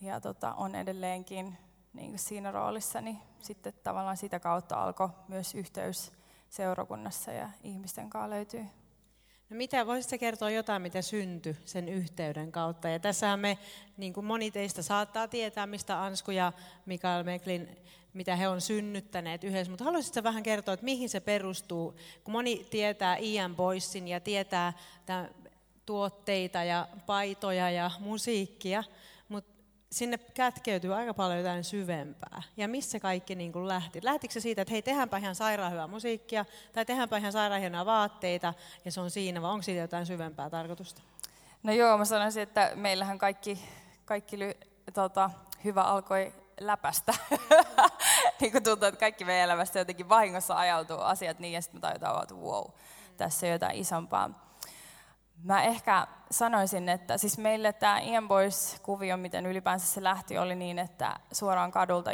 ja 0.01 0.21
tota, 0.21 0.53
on 0.53 0.75
edelleenkin 0.75 1.57
niin 1.93 2.09
kuin 2.09 2.19
siinä 2.19 2.51
roolissa, 2.51 3.01
niin 3.01 3.19
sitten 3.39 3.73
tavallaan 3.83 4.17
sitä 4.17 4.39
kautta 4.39 4.83
alkoi 4.83 5.09
myös 5.27 5.55
yhteys 5.55 6.11
seurakunnassa 6.49 7.31
ja 7.31 7.49
ihmisten 7.63 8.09
kanssa 8.09 8.29
löytyy. 8.29 8.65
No 9.49 9.57
mitä, 9.57 9.85
voisitko 9.85 10.17
kertoa 10.17 10.49
jotain, 10.49 10.81
mitä 10.81 11.01
syntyi 11.01 11.55
sen 11.65 11.89
yhteyden 11.89 12.51
kautta? 12.51 12.89
Ja 12.89 12.99
tässähän 12.99 13.39
me, 13.39 13.57
niin 13.97 14.13
kuin 14.13 14.25
moni 14.25 14.51
teistä 14.51 14.81
saattaa 14.81 15.27
tietää, 15.27 15.67
mistä 15.67 16.03
Ansku 16.03 16.31
ja 16.31 16.53
Mikael 16.85 17.23
Meklin, 17.23 17.77
mitä 18.13 18.35
he 18.35 18.47
on 18.47 18.61
synnyttäneet 18.61 19.43
yhdessä, 19.43 19.71
mutta 19.71 19.83
haluaisitko 19.83 20.23
vähän 20.23 20.43
kertoa, 20.43 20.73
että 20.73 20.83
mihin 20.83 21.09
se 21.09 21.19
perustuu? 21.19 21.95
Kun 22.23 22.31
moni 22.31 22.67
tietää 22.69 23.17
Ian 23.17 23.55
Boysin 23.55 24.07
ja 24.07 24.19
tietää 24.19 24.73
tuotteita 25.85 26.63
ja 26.63 26.87
paitoja 27.05 27.69
ja 27.69 27.91
musiikkia, 27.99 28.83
sinne 29.91 30.17
kätkeytyy 30.17 30.95
aika 30.95 31.13
paljon 31.13 31.37
jotain 31.37 31.63
syvempää. 31.63 32.41
Ja 32.57 32.67
missä 32.67 32.99
kaikki 32.99 33.35
niin 33.35 33.53
kuin 33.53 33.67
lähti? 33.67 33.99
Lähtikö 34.03 34.33
se 34.33 34.39
siitä, 34.39 34.61
että 34.61 34.71
hei, 34.71 34.81
tehdäänpä 34.81 35.17
ihan 35.17 35.35
sairaan 35.35 35.71
hyvää 35.71 35.87
musiikkia, 35.87 36.45
tai 36.73 36.85
tehdäänpä 36.85 37.17
ihan 37.17 37.31
sairaan 37.31 37.61
hienoa 37.61 37.85
vaatteita, 37.85 38.53
ja 38.85 38.91
se 38.91 39.01
on 39.01 39.11
siinä, 39.11 39.41
vai 39.41 39.51
onko 39.51 39.63
siitä 39.63 39.81
jotain 39.81 40.05
syvempää 40.05 40.49
tarkoitusta? 40.49 41.01
No 41.63 41.73
joo, 41.73 41.97
mä 41.97 42.05
sanoisin, 42.05 42.43
että 42.43 42.71
meillähän 42.75 43.17
kaikki, 43.17 43.59
kaikki 44.05 44.37
tota, 44.93 45.29
hyvä 45.63 45.81
alkoi 45.81 46.33
läpästä. 46.59 47.13
niin 48.41 48.51
kuin 48.51 48.63
tuntuu, 48.63 48.87
että 48.87 48.99
kaikki 48.99 49.25
meidän 49.25 49.43
elämästä 49.43 49.79
jotenkin 49.79 50.09
vahingossa 50.09 50.57
ajautuu 50.57 50.99
asiat 50.99 51.39
niin, 51.39 51.53
ja 51.53 51.61
sitten 51.61 51.77
me 51.77 51.81
tajutaan, 51.81 52.23
että 52.23 52.35
wow, 52.35 52.65
tässä 53.17 53.47
on 53.47 53.51
jotain 53.51 53.77
isompaa. 53.77 54.44
Mä 55.45 55.63
ehkä 55.63 56.07
sanoisin, 56.31 56.89
että 56.89 57.17
siis 57.17 57.37
meille 57.37 57.73
tämä 57.73 57.99
Ian 57.99 58.27
Boys-kuvio, 58.27 59.17
miten 59.17 59.45
ylipäänsä 59.45 59.87
se 59.87 60.03
lähti, 60.03 60.37
oli 60.37 60.55
niin, 60.55 60.79
että 60.79 61.19
suoraan 61.31 61.71
kadulta 61.71 62.11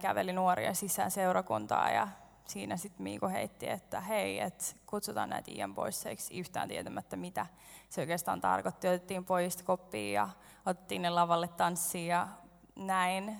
käveli 0.00 0.32
nuoria 0.32 0.74
sisään 0.74 1.10
seurakuntaa 1.10 1.90
ja 1.90 2.08
siinä 2.46 2.76
sitten 2.76 3.02
Miiko 3.02 3.28
heitti, 3.28 3.68
että 3.68 4.00
hei, 4.00 4.40
että 4.40 4.64
kutsutaan 4.86 5.30
näitä 5.30 5.50
Ian 5.54 5.74
Boyseiksi 5.74 6.38
yhtään 6.38 6.68
tietämättä, 6.68 7.16
mitä 7.16 7.46
se 7.88 8.00
oikeastaan 8.00 8.40
tarkoitti. 8.40 8.88
Otettiin 8.88 9.24
pojista 9.24 9.64
koppia 9.64 10.12
ja 10.12 10.28
otettiin 10.66 11.02
ne 11.02 11.10
lavalle 11.10 11.48
tanssiin 11.48 12.06
ja 12.06 12.28
näin. 12.76 13.36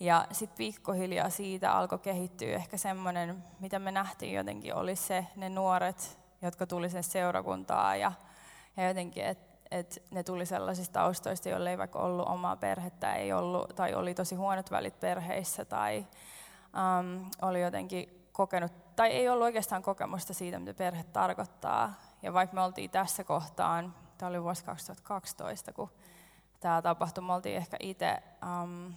Ja 0.00 0.26
sitten 0.32 0.56
pikkuhiljaa 0.56 1.30
siitä 1.30 1.72
alkoi 1.72 1.98
kehittyä 1.98 2.54
ehkä 2.56 2.76
semmoinen, 2.76 3.44
mitä 3.60 3.78
me 3.78 3.92
nähtiin 3.92 4.34
jotenkin, 4.34 4.74
oli 4.74 4.96
se, 4.96 5.26
ne 5.36 5.48
nuoret, 5.48 6.18
jotka 6.42 6.66
tuli 6.66 6.90
sen 6.90 7.04
seurakuntaa 7.04 7.96
ja, 7.96 8.12
ja 8.80 8.88
jotenkin, 8.88 9.24
että 9.24 9.50
et 9.70 10.02
ne 10.10 10.22
tuli 10.22 10.46
sellaisista 10.46 10.92
taustoista, 10.92 11.48
joille 11.48 11.70
ei 11.70 11.78
vaikka 11.78 11.98
ollut 11.98 12.28
omaa 12.28 12.56
perhettä, 12.56 13.14
ei 13.14 13.32
ollut, 13.32 13.68
tai 13.76 13.94
oli 13.94 14.14
tosi 14.14 14.34
huonot 14.34 14.70
välit 14.70 15.00
perheissä, 15.00 15.64
tai 15.64 16.06
um, 17.00 17.30
oli 17.42 17.62
jotenkin 17.62 18.28
kokenut, 18.32 18.72
tai 18.96 19.10
ei 19.10 19.28
ollut 19.28 19.44
oikeastaan 19.44 19.82
kokemusta 19.82 20.34
siitä, 20.34 20.58
mitä 20.58 20.74
perhe 20.74 21.02
tarkoittaa. 21.02 21.94
Ja 22.22 22.32
vaikka 22.32 22.54
me 22.54 22.62
oltiin 22.62 22.90
tässä 22.90 23.24
kohtaan, 23.24 23.94
tämä 24.18 24.30
oli 24.30 24.42
vuosi 24.42 24.64
2012, 24.64 25.72
kun 25.72 25.90
tämä 26.60 26.82
tapahtui, 26.82 27.24
me 27.24 27.32
oltiin 27.32 27.56
ehkä 27.56 27.76
itse 27.80 28.22
um, 28.62 28.94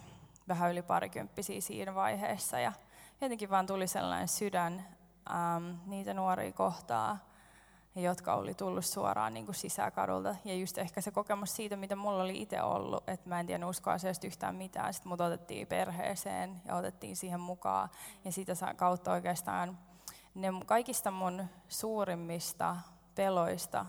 vähän 0.48 0.70
yli 0.70 0.82
parikymppisiä 0.82 1.60
siinä 1.60 1.94
vaiheessa. 1.94 2.58
Ja 2.58 2.72
jotenkin 3.20 3.50
vaan 3.50 3.66
tuli 3.66 3.86
sellainen 3.86 4.28
sydän 4.28 4.86
um, 5.30 5.78
niitä 5.86 6.14
nuoria 6.14 6.52
kohtaa, 6.52 7.18
jotka 8.02 8.34
oli 8.34 8.54
tullut 8.54 8.84
suoraan 8.84 9.34
niin 9.34 9.46
kuin 9.46 9.54
sisäkadulta. 9.54 10.36
Ja 10.44 10.54
just 10.54 10.78
ehkä 10.78 11.00
se 11.00 11.10
kokemus 11.10 11.56
siitä, 11.56 11.76
mitä 11.76 11.96
mulla 11.96 12.22
oli 12.22 12.42
itse 12.42 12.62
ollut, 12.62 13.08
että 13.08 13.28
mä 13.28 13.40
en 13.40 13.46
tiedä 13.46 13.66
uskoa 13.66 13.92
asiasta 13.92 14.26
yhtään 14.26 14.54
mitään. 14.54 14.94
Sitten 14.94 15.08
mut 15.08 15.20
otettiin 15.20 15.66
perheeseen 15.66 16.62
ja 16.64 16.76
otettiin 16.76 17.16
siihen 17.16 17.40
mukaan. 17.40 17.88
Ja 18.24 18.32
sitä 18.32 18.52
kautta 18.76 19.12
oikeastaan 19.12 19.78
ne 20.34 20.48
kaikista 20.66 21.10
mun 21.10 21.44
suurimmista 21.68 22.76
peloista, 23.14 23.86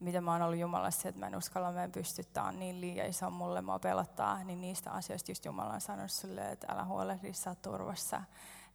mitä 0.00 0.20
mä 0.20 0.32
oon 0.32 0.42
ollut 0.42 0.58
Jumalassa, 0.58 1.08
että 1.08 1.18
mä 1.18 1.26
en 1.26 1.36
uskalla, 1.36 1.72
mä 1.72 1.84
en 1.84 1.92
pysty, 1.92 2.24
tää 2.24 2.44
on 2.44 2.58
niin 2.58 2.80
liian 2.80 3.08
iso 3.08 3.30
mulle, 3.30 3.62
mä 3.62 3.78
pelottaa, 3.78 4.44
niin 4.44 4.60
niistä 4.60 4.90
asioista 4.90 5.30
just 5.30 5.44
Jumala 5.44 5.74
on 5.74 5.80
sanonut 5.80 6.10
sulle, 6.10 6.50
että 6.50 6.72
älä 6.72 6.84
huolehdi, 6.84 7.32
sä 7.32 7.54
turvassa. 7.54 8.22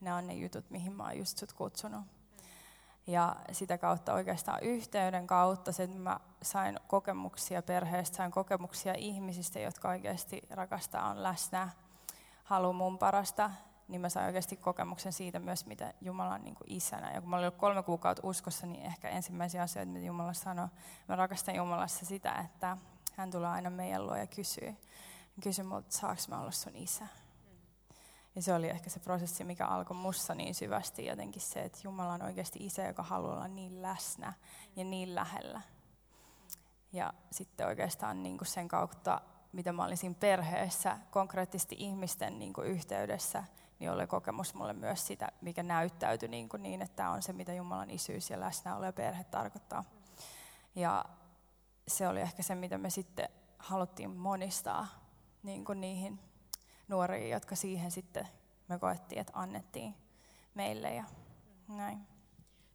Ne 0.02 0.14
on 0.14 0.28
ne 0.28 0.34
jutut, 0.34 0.70
mihin 0.70 0.94
mä 0.94 1.04
oon 1.04 1.18
just 1.18 1.38
sut 1.38 1.54
kutsunut. 1.54 2.17
Ja 3.08 3.36
sitä 3.52 3.78
kautta 3.78 4.14
oikeastaan 4.14 4.60
yhteyden 4.64 5.28
kautta, 5.28 5.72
se, 5.72 5.84
että 5.84 5.98
mä 5.98 6.20
sain 6.42 6.80
kokemuksia 6.88 7.62
perheestä, 7.62 8.18
sain 8.18 8.32
kokemuksia 8.32 8.94
ihmisistä, 8.98 9.60
jotka 9.60 9.90
oikeasti 9.90 10.42
rakastaa, 10.50 11.10
on 11.10 11.24
läsnä, 11.24 11.70
haluaa 12.44 12.74
mun 12.74 12.98
parasta, 12.98 13.52
niin 13.88 14.02
mä 14.02 14.10
sain 14.10 14.26
oikeasti 14.26 14.56
kokemuksen 14.56 15.14
siitä 15.14 15.40
myös, 15.40 15.66
mitä 15.66 15.94
Jumala 16.02 16.34
on 16.34 16.44
niin 16.44 16.56
kuin 16.56 16.72
isänä. 16.72 17.14
Ja 17.14 17.22
kun 17.22 17.30
mä 17.30 17.36
olin 17.36 17.48
ollut 17.48 17.60
kolme 17.60 17.84
kuukautta 17.84 18.28
uskossa, 18.28 18.68
niin 18.68 18.86
ehkä 18.86 19.10
ensimmäisiä 19.10 19.62
asioita, 19.62 19.92
mitä 19.92 20.06
Jumala 20.06 20.34
sanoi, 20.34 20.68
mä 21.08 21.16
rakastan 21.16 21.56
Jumalassa 21.56 22.06
sitä, 22.06 22.32
että 22.46 22.78
hän 23.16 23.32
tulee 23.32 23.50
aina 23.50 23.70
meidän 23.70 24.06
luo 24.06 24.16
ja 24.16 24.28
kysyy. 24.28 24.76
Kysy 25.44 25.64
multa, 25.64 25.88
saanko 25.90 26.22
mä 26.30 26.42
olla 26.42 26.52
sun 26.52 26.76
isä? 26.76 27.08
Ja 28.38 28.44
se 28.44 28.54
oli 28.54 28.70
ehkä 28.70 28.90
se 28.90 29.00
prosessi, 29.00 29.44
mikä 29.44 29.66
alkoi 29.66 29.98
mussa 29.98 30.36
niin 30.36 30.56
syvästi 30.56 31.06
jotenkin 31.06 31.42
se, 31.42 31.62
että 31.62 31.80
Jumala 31.84 32.14
on 32.14 32.22
oikeasti 32.22 32.66
isä, 32.66 32.86
joka 32.86 33.04
haluaa 33.04 33.34
olla 33.34 33.48
niin 33.48 33.82
läsnä 33.82 34.34
ja 34.76 34.84
niin 34.84 35.16
lähellä. 35.16 35.62
Ja 36.94 37.14
sitten 37.32 37.68
oikeastaan 37.68 38.24
niin 38.24 38.38
kuin 38.38 38.48
sen 38.48 38.68
kautta, 38.68 39.22
mitä 39.54 39.74
mä 39.74 39.86
olin 39.86 39.98
siinä 39.98 40.16
perheessä, 40.20 40.98
konkreettisesti 41.12 41.76
ihmisten 41.80 42.40
niin 42.40 42.54
kuin 42.54 42.68
yhteydessä, 42.68 43.44
niin 43.80 43.92
oli 43.92 44.08
kokemus 44.08 44.54
mulle 44.54 44.74
myös 44.74 45.08
sitä, 45.08 45.32
mikä 45.42 45.64
näyttäytyi 45.64 46.30
niin, 46.30 46.50
kuin 46.50 46.64
niin 46.64 46.82
että 46.82 46.96
tämä 46.96 47.12
on 47.12 47.22
se, 47.22 47.34
mitä 47.34 47.54
Jumalan 47.54 47.90
isyys 47.90 48.30
ja 48.30 48.40
läsnäolo 48.40 48.86
ja 48.86 48.94
perhe 48.94 49.24
tarkoittaa. 49.24 49.84
Ja 50.76 51.06
se 51.88 52.08
oli 52.08 52.22
ehkä 52.22 52.44
se, 52.44 52.56
mitä 52.56 52.78
me 52.78 52.90
sitten 52.90 53.30
haluttiin 53.60 54.12
monistaa 54.12 54.88
niin 55.44 55.66
kuin 55.66 55.82
niihin 55.82 56.20
nuoria, 56.88 57.28
jotka 57.28 57.56
siihen 57.56 57.92
sitten 57.92 58.28
me 58.68 58.80
koettiin, 58.80 59.22
että 59.22 59.34
annettiin 59.36 59.96
meille 60.56 60.94
ja 60.94 61.04
näin. 61.68 62.18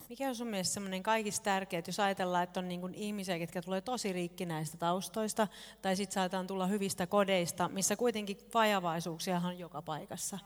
Mikä 0.09 0.29
on 0.29 0.35
sun 0.35 0.47
mielestä 0.47 0.75
semmoinen 0.75 1.03
kaikista 1.03 1.45
tärkeä, 1.45 1.79
että 1.79 1.89
jos 1.89 2.01
ajatellaan, 2.01 2.45
että 2.45 2.61
on 2.61 2.69
niin 2.69 2.81
kuin 2.81 2.95
ihmisiä, 2.95 3.37
jotka 3.37 3.63
tulee 3.63 3.81
tosi 3.81 4.13
rikkinäistä 4.13 4.77
taustoista, 4.77 5.49
tai 5.83 5.97
sitten 5.97 6.15
saataan 6.15 6.47
tulla 6.47 6.67
hyvistä 6.67 7.07
kodeista, 7.07 7.69
missä 7.69 7.97
kuitenkin 7.97 8.39
vajavaisuuksia 8.55 9.43
on 9.45 9.59
joka 9.59 9.83
paikassa, 9.83 10.39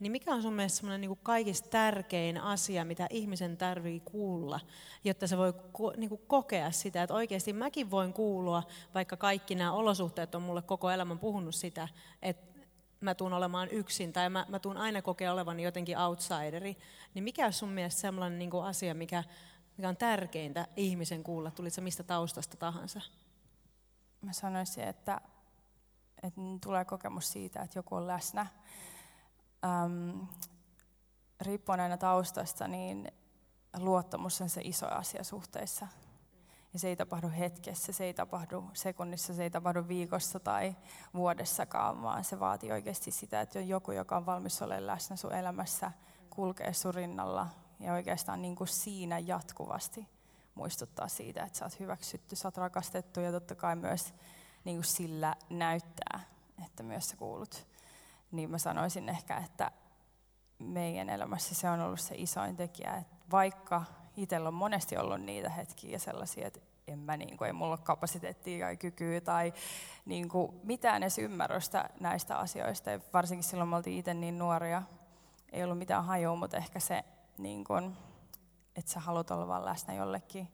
niin 0.00 0.12
mikä 0.12 0.34
on 0.34 0.42
sun 0.42 0.52
mielestä 0.52 0.76
semmoinen 0.76 1.00
niin 1.00 1.08
kuin 1.08 1.20
kaikista 1.22 1.68
tärkein 1.68 2.38
asia, 2.40 2.84
mitä 2.84 3.06
ihmisen 3.10 3.56
tarvii 3.56 4.00
kuulla, 4.00 4.60
jotta 5.04 5.26
se 5.26 5.38
voi 5.38 5.50
ko- 5.50 5.96
niin 5.96 6.08
kuin 6.08 6.20
kokea 6.26 6.70
sitä, 6.70 7.02
että 7.02 7.14
oikeasti 7.14 7.52
mäkin 7.52 7.90
voin 7.90 8.12
kuulua, 8.12 8.62
vaikka 8.94 9.16
kaikki 9.16 9.54
nämä 9.54 9.72
olosuhteet 9.72 10.34
on 10.34 10.42
mulle 10.42 10.62
koko 10.62 10.90
elämän 10.90 11.18
puhunut 11.18 11.54
sitä, 11.54 11.88
että 12.22 12.53
mä 13.04 13.14
tuun 13.14 13.32
olemaan 13.32 13.68
yksin 13.70 14.12
tai 14.12 14.30
mä, 14.30 14.46
mä 14.48 14.58
tuun 14.58 14.76
aina 14.76 15.02
kokea 15.02 15.32
olevani 15.32 15.62
jotenkin 15.62 15.98
outsideri, 15.98 16.76
niin 17.14 17.24
mikä 17.24 17.50
sun 17.50 17.68
mielestä 17.68 18.00
sellainen 18.00 18.38
niin 18.38 18.50
kuin 18.50 18.64
asia, 18.64 18.94
mikä, 18.94 19.24
mikä 19.76 19.88
on 19.88 19.96
tärkeintä 19.96 20.66
ihmisen 20.76 21.22
kuulla, 21.22 21.50
tulit 21.50 21.72
se 21.72 21.80
mistä 21.80 22.02
taustasta 22.02 22.56
tahansa? 22.56 23.00
Mä 24.20 24.32
sanoisin, 24.32 24.84
että, 24.84 25.20
että 26.22 26.40
tulee 26.64 26.84
kokemus 26.84 27.32
siitä, 27.32 27.62
että 27.62 27.78
joku 27.78 27.94
on 27.94 28.06
läsnä. 28.06 28.46
Ähm, 29.64 30.20
riippuen 31.40 31.80
aina 31.80 31.96
taustasta, 31.96 32.68
niin 32.68 33.12
luottamus 33.78 34.40
on 34.40 34.48
se 34.48 34.60
iso 34.64 34.86
asia 34.88 35.24
suhteissa. 35.24 35.86
Ja 36.74 36.80
se 36.80 36.88
ei 36.88 36.96
tapahdu 36.96 37.30
hetkessä, 37.38 37.92
se 37.92 38.04
ei 38.04 38.14
tapahdu 38.14 38.64
sekunnissa, 38.72 39.34
se 39.34 39.42
ei 39.42 39.50
tapahdu 39.50 39.88
viikossa 39.88 40.40
tai 40.40 40.76
vuodessakaan, 41.14 42.02
vaan 42.02 42.24
se 42.24 42.40
vaatii 42.40 42.72
oikeasti 42.72 43.10
sitä, 43.10 43.40
että 43.40 43.58
on 43.58 43.68
joku, 43.68 43.92
joka 43.92 44.16
on 44.16 44.26
valmis 44.26 44.62
olemaan 44.62 44.86
läsnä 44.86 45.16
sun 45.16 45.34
elämässä, 45.34 45.92
kulkee 46.30 46.72
sun 46.72 46.94
rinnalla 46.94 47.46
ja 47.80 47.92
oikeastaan 47.92 48.42
niin 48.42 48.56
kuin 48.56 48.68
siinä 48.68 49.18
jatkuvasti 49.18 50.08
muistuttaa 50.54 51.08
siitä, 51.08 51.42
että 51.42 51.58
sä 51.58 51.64
oot 51.64 51.80
hyväksytty, 51.80 52.36
sä 52.36 52.48
oot 52.48 52.56
rakastettu 52.56 53.20
ja 53.20 53.32
totta 53.32 53.54
kai 53.54 53.76
myös 53.76 54.14
niin 54.64 54.76
kuin 54.76 54.84
sillä 54.84 55.34
näyttää, 55.50 56.20
että 56.64 56.82
myös 56.82 57.08
sä 57.08 57.16
kuulut. 57.16 57.66
Niin 58.30 58.50
mä 58.50 58.58
sanoisin 58.58 59.08
ehkä, 59.08 59.36
että 59.36 59.70
meidän 60.58 61.08
elämässä 61.08 61.54
se 61.54 61.70
on 61.70 61.80
ollut 61.80 62.00
se 62.00 62.14
isoin 62.18 62.56
tekijä, 62.56 62.94
että 62.94 63.16
vaikka 63.30 63.84
itsellä 64.16 64.48
on 64.48 64.54
monesti 64.54 64.96
ollut 64.96 65.20
niitä 65.20 65.48
hetkiä 65.48 65.98
sellaisia, 65.98 66.46
että 66.46 66.60
en 66.88 66.98
mä, 66.98 67.16
niin 67.16 67.36
kuin, 67.36 67.46
ei 67.46 67.52
mulla 67.52 67.74
ole 67.74 67.80
kapasiteettia 67.82 68.66
tai 68.66 68.76
kykyä 68.76 69.20
tai 69.20 69.52
niin 70.06 70.28
kuin, 70.28 70.60
mitään 70.62 71.02
edes 71.02 71.18
ymmärrystä 71.18 71.88
näistä 72.00 72.38
asioista. 72.38 72.90
Ja 72.90 73.00
varsinkin 73.12 73.44
silloin 73.44 73.68
me 73.68 73.76
oltiin 73.76 73.98
itse 73.98 74.14
niin 74.14 74.38
nuoria, 74.38 74.82
ei 75.52 75.64
ollut 75.64 75.78
mitään 75.78 76.04
hajua, 76.04 76.36
mutta 76.36 76.56
ehkä 76.56 76.80
se, 76.80 77.04
niin 77.38 77.64
kuin, 77.64 77.96
että 78.76 78.90
sä 78.90 79.00
haluat 79.00 79.30
olla 79.30 79.48
vaan 79.48 79.64
läsnä 79.64 79.94
jollekin. 79.94 80.48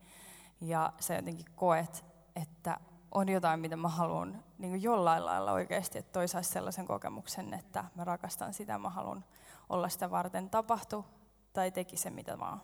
Ja 0.60 0.92
sä 1.00 1.14
jotenkin 1.14 1.46
koet, 1.54 2.04
että 2.36 2.80
on 3.14 3.28
jotain, 3.28 3.60
mitä 3.60 3.76
mä 3.76 3.88
haluan 3.88 4.44
niin 4.58 4.70
kuin 4.70 4.82
jollain 4.82 5.24
lailla 5.26 5.52
oikeasti, 5.52 5.98
että 5.98 6.12
toi 6.12 6.28
saisi 6.28 6.50
sellaisen 6.50 6.86
kokemuksen, 6.86 7.54
että 7.54 7.84
mä 7.94 8.04
rakastan 8.04 8.54
sitä, 8.54 8.78
mä 8.78 8.90
haluan 8.90 9.24
olla 9.68 9.88
sitä 9.88 10.10
varten. 10.10 10.50
Tapahtu 10.50 11.04
tai 11.52 11.70
teki 11.70 11.96
se, 11.96 12.10
mitä 12.10 12.38
vaan 12.38 12.62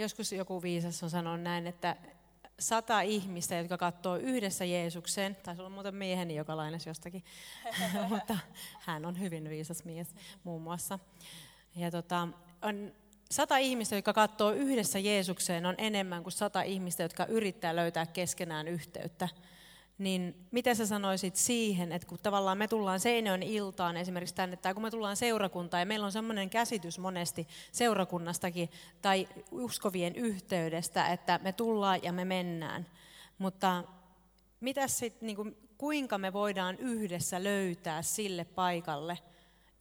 Joskus 0.00 0.32
joku 0.32 0.62
viisas 0.62 1.02
on 1.02 1.10
sanonut 1.10 1.42
näin, 1.42 1.66
että 1.66 1.96
sata 2.58 3.00
ihmistä, 3.00 3.54
jotka 3.54 3.78
katsoo 3.78 4.16
yhdessä 4.16 4.64
Jeesukseen, 4.64 5.36
taisi 5.36 5.62
olla 5.62 5.70
muuten 5.70 5.94
mieheni, 5.94 6.36
joka 6.36 6.56
lainasi 6.56 6.88
jostakin, 6.88 7.24
mutta 8.08 8.38
hän 8.80 9.04
on 9.04 9.20
hyvin 9.20 9.48
viisas 9.48 9.84
mies 9.84 10.14
muun 10.44 10.62
muassa. 10.62 10.98
Ja 11.76 11.90
tota, 11.90 12.28
on 12.62 12.92
sata 13.30 13.56
ihmistä, 13.56 13.94
jotka 13.96 14.12
katsoo 14.12 14.52
yhdessä 14.52 14.98
Jeesukseen, 14.98 15.66
on 15.66 15.74
enemmän 15.78 16.22
kuin 16.22 16.32
sata 16.32 16.62
ihmistä, 16.62 17.02
jotka 17.02 17.26
yrittää 17.26 17.76
löytää 17.76 18.06
keskenään 18.06 18.68
yhteyttä 18.68 19.28
niin 20.00 20.46
miten 20.50 20.76
sä 20.76 20.86
sanoisit 20.86 21.36
siihen, 21.36 21.92
että 21.92 22.08
kun 22.08 22.18
tavallaan 22.22 22.58
me 22.58 22.68
tullaan 22.68 23.00
Seinäjoen 23.00 23.42
iltaan 23.42 23.96
esimerkiksi 23.96 24.34
tänne, 24.34 24.56
tai 24.56 24.74
kun 24.74 24.82
me 24.82 24.90
tullaan 24.90 25.16
seurakuntaan, 25.16 25.80
ja 25.80 25.86
meillä 25.86 26.06
on 26.06 26.12
semmoinen 26.12 26.50
käsitys 26.50 26.98
monesti 26.98 27.48
seurakunnastakin, 27.72 28.70
tai 29.02 29.28
uskovien 29.50 30.16
yhteydestä, 30.16 31.08
että 31.08 31.40
me 31.42 31.52
tullaan 31.52 32.02
ja 32.02 32.12
me 32.12 32.24
mennään. 32.24 32.86
Mutta 33.38 33.84
mitä 34.60 34.88
sitten, 34.88 35.26
niin 35.26 35.56
kuinka 35.78 36.18
me 36.18 36.32
voidaan 36.32 36.76
yhdessä 36.78 37.44
löytää 37.44 38.02
sille 38.02 38.44
paikalle, 38.44 39.18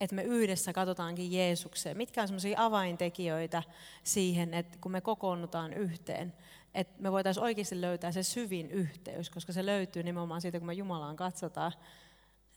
että 0.01 0.15
me 0.15 0.23
yhdessä 0.23 0.73
katsotaankin 0.73 1.31
Jeesukseen. 1.31 1.97
Mitkä 1.97 2.21
on 2.21 2.27
sellaisia 2.27 2.65
avaintekijöitä 2.65 3.63
siihen, 4.03 4.53
että 4.53 4.77
kun 4.81 4.91
me 4.91 5.01
kokoonnutaan 5.01 5.73
yhteen, 5.73 6.33
että 6.73 7.01
me 7.01 7.11
voitaisiin 7.11 7.43
oikeasti 7.43 7.81
löytää 7.81 8.11
se 8.11 8.23
syvin 8.23 8.71
yhteys, 8.71 9.29
koska 9.29 9.53
se 9.53 9.65
löytyy 9.65 10.03
nimenomaan 10.03 10.41
siitä, 10.41 10.59
kun 10.59 10.67
me 10.67 10.73
Jumalaan 10.73 11.15
katsotaan. 11.15 11.71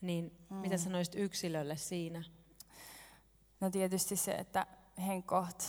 Niin 0.01 0.37
mm. 0.51 0.57
mitä 0.57 0.77
sanoisit 0.77 1.15
yksilölle 1.15 1.77
siinä? 1.77 2.23
No 3.61 3.71
tietysti 3.71 4.17
se, 4.17 4.33
että 4.33 4.67
henkoht, 5.07 5.63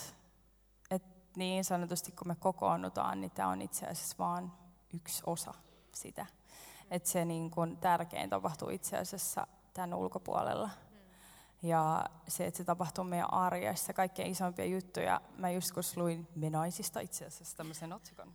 että 0.91 1.09
niin 1.35 1.63
sanotusti 1.63 2.11
kun 2.11 2.27
me 2.27 2.35
kokoonnutaan, 2.35 3.21
niin 3.21 3.31
tämä 3.31 3.49
on 3.49 3.61
itse 3.61 3.85
asiassa 3.85 4.15
vain 4.19 4.51
yksi 4.93 5.23
osa 5.25 5.53
sitä. 5.93 6.25
Että 6.91 7.09
se 7.09 7.25
niin 7.25 7.51
kun 7.51 7.77
tärkein 7.77 8.29
tapahtuu 8.29 8.69
itse 8.69 8.97
asiassa 8.97 9.47
tämän 9.73 9.93
ulkopuolella. 9.93 10.69
Ja 11.63 12.05
se, 12.27 12.45
että 12.45 12.57
se 12.57 12.63
tapahtuu 12.63 13.03
meidän 13.03 13.33
arjessa, 13.33 13.93
kaikkein 13.93 14.31
isompia 14.31 14.65
juttuja. 14.65 15.21
Mä 15.37 15.49
joskus 15.49 15.97
luin 15.97 16.27
Menaisista 16.35 16.99
itse 16.99 17.25
asiassa 17.25 17.57
tämmöisen 17.57 17.93
otsikon. 17.93 18.33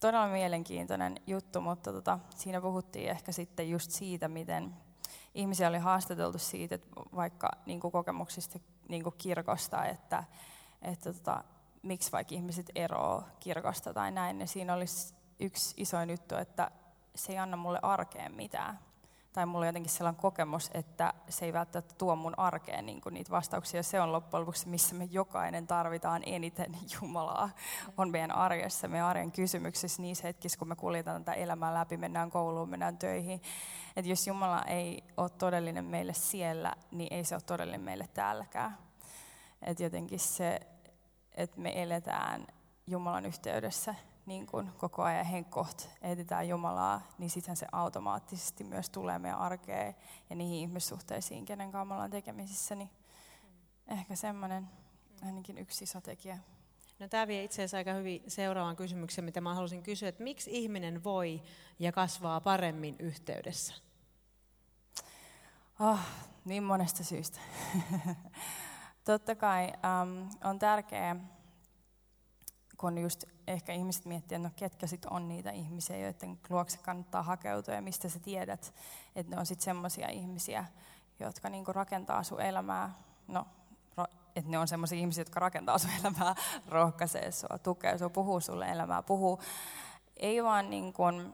Todella 0.00 0.28
mielenkiintoinen 0.28 1.16
juttu, 1.26 1.60
mutta 1.60 1.92
tota, 1.92 2.18
siinä 2.36 2.60
puhuttiin 2.60 3.10
ehkä 3.10 3.32
sitten 3.32 3.70
just 3.70 3.90
siitä, 3.90 4.28
miten 4.28 4.74
ihmisiä 5.34 5.68
oli 5.68 5.78
haastateltu 5.78 6.38
siitä, 6.38 6.74
että 6.74 6.88
vaikka 7.16 7.50
niin 7.66 7.80
kuin 7.80 7.92
kokemuksista 7.92 8.58
niin 8.88 9.02
kuin 9.02 9.14
kirkosta, 9.18 9.84
että, 9.84 10.24
että 10.82 11.12
tota, 11.12 11.44
miksi 11.82 12.12
vaikka 12.12 12.34
ihmiset 12.34 12.70
eroo 12.74 13.22
kirkosta 13.40 13.94
tai 13.94 14.10
näin. 14.10 14.40
Ja 14.40 14.46
siinä 14.46 14.74
olisi 14.74 15.14
yksi 15.40 15.74
iso 15.76 16.02
juttu, 16.02 16.34
että 16.34 16.70
se 17.14 17.32
ei 17.32 17.38
anna 17.38 17.56
mulle 17.56 17.78
arkeen 17.82 18.34
mitään 18.34 18.78
tai 19.38 19.46
mulla 19.46 19.60
on 19.60 19.66
jotenkin 19.66 19.92
sellainen 19.92 20.20
kokemus, 20.20 20.70
että 20.74 21.14
se 21.28 21.44
ei 21.44 21.52
välttämättä 21.52 21.94
tuo 21.98 22.16
mun 22.16 22.38
arkeen 22.38 22.86
niin 22.86 23.00
kuin 23.00 23.14
niitä 23.14 23.30
vastauksia. 23.30 23.82
Se 23.82 24.00
on 24.00 24.12
loppujen 24.12 24.40
lopuksi, 24.40 24.68
missä 24.68 24.94
me 24.94 25.08
jokainen 25.10 25.66
tarvitaan 25.66 26.22
eniten 26.26 26.76
Jumalaa, 26.94 27.50
on 27.96 28.10
meidän 28.10 28.32
arjessa, 28.32 28.88
meidän 28.88 29.06
arjen 29.06 29.32
kysymyksissä 29.32 30.02
niissä 30.02 30.26
hetkissä, 30.26 30.58
kun 30.58 30.68
me 30.68 30.76
kuljetaan 30.76 31.24
tätä 31.24 31.36
elämää 31.36 31.74
läpi, 31.74 31.96
mennään 31.96 32.30
kouluun, 32.30 32.68
mennään 32.68 32.98
töihin. 32.98 33.42
Että 33.96 34.10
jos 34.10 34.26
Jumala 34.26 34.62
ei 34.62 35.04
ole 35.16 35.28
todellinen 35.28 35.84
meille 35.84 36.14
siellä, 36.14 36.74
niin 36.90 37.14
ei 37.14 37.24
se 37.24 37.34
ole 37.34 37.42
todellinen 37.46 37.80
meille 37.80 38.08
täälläkään. 38.14 38.78
Että 39.62 39.82
jotenkin 39.82 40.18
se, 40.18 40.60
että 41.34 41.60
me 41.60 41.82
eletään 41.82 42.46
Jumalan 42.86 43.26
yhteydessä, 43.26 43.94
niin 44.28 44.46
kuin 44.46 44.70
koko 44.78 45.02
ajan 45.02 45.26
henkkoht 45.26 45.88
etsitään 46.02 46.48
Jumalaa, 46.48 47.00
niin 47.18 47.30
sitten 47.30 47.56
se 47.56 47.66
automaattisesti 47.72 48.64
myös 48.64 48.90
tulee 48.90 49.18
meidän 49.18 49.38
arkeen 49.38 49.94
ja 50.30 50.36
niihin 50.36 50.58
ihmissuhteisiin, 50.58 51.44
kenen 51.44 51.72
kanssa 51.72 51.84
me 51.84 51.94
ollaan 51.94 52.10
tekemisissä. 52.10 52.74
Niin 52.74 52.90
ehkä 53.88 54.16
semmoinen 54.16 54.68
ainakin 55.22 55.58
yksi 55.58 55.84
iso 55.84 56.00
tekijä. 56.00 56.38
No, 56.98 57.08
tämä 57.08 57.26
vie 57.26 57.44
itse 57.44 57.54
asiassa 57.54 57.76
aika 57.76 57.92
hyvin 57.92 58.22
seuraavan 58.28 58.76
kysymyksen, 58.76 59.24
mitä 59.24 59.40
mä 59.40 59.54
haluaisin 59.54 59.82
kysyä, 59.82 60.08
että 60.08 60.22
miksi 60.22 60.50
ihminen 60.52 61.04
voi 61.04 61.42
ja 61.78 61.92
kasvaa 61.92 62.40
paremmin 62.40 62.96
yhteydessä? 62.98 63.74
Oh, 65.80 66.00
niin 66.44 66.62
monesta 66.62 67.04
syystä. 67.04 67.40
Totta 69.04 69.34
kai 69.34 69.66
um, 69.68 70.30
on 70.44 70.58
tärkeää, 70.58 71.16
kun 72.78 72.98
just 72.98 73.24
ehkä 73.46 73.72
ihmiset 73.72 74.04
miettii, 74.04 74.36
että 74.36 74.48
no 74.48 74.54
ketkä 74.56 74.86
sitten 74.86 75.12
on 75.12 75.28
niitä 75.28 75.50
ihmisiä, 75.50 75.98
joiden 75.98 76.38
luokse 76.50 76.78
kannattaa 76.78 77.22
hakeutua 77.22 77.74
ja 77.74 77.82
mistä 77.82 78.08
sä 78.08 78.18
tiedät, 78.18 78.74
että 79.16 79.34
ne 79.34 79.40
on 79.40 79.46
sitten 79.46 79.64
semmoisia 79.64 80.08
ihmisiä, 80.08 80.64
jotka 81.20 81.48
niinku 81.48 81.72
rakentaa 81.72 82.22
sun 82.22 82.40
elämää, 82.40 82.94
no, 83.28 83.46
että 84.36 84.50
ne 84.50 84.58
on 84.58 84.68
semmoisia 84.68 84.98
ihmisiä, 84.98 85.20
jotka 85.20 85.40
rakentaa 85.40 85.78
sun 85.78 85.90
elämää, 86.00 86.34
rohkaisee 86.68 87.32
sua, 87.32 87.58
tukee 87.58 87.98
sua, 87.98 88.08
puhuu 88.10 88.40
sulle 88.40 88.70
elämää, 88.70 89.02
puhuu, 89.02 89.40
ei 90.16 90.44
vaan 90.44 90.70
niin 90.70 90.92
kuin, 90.92 91.32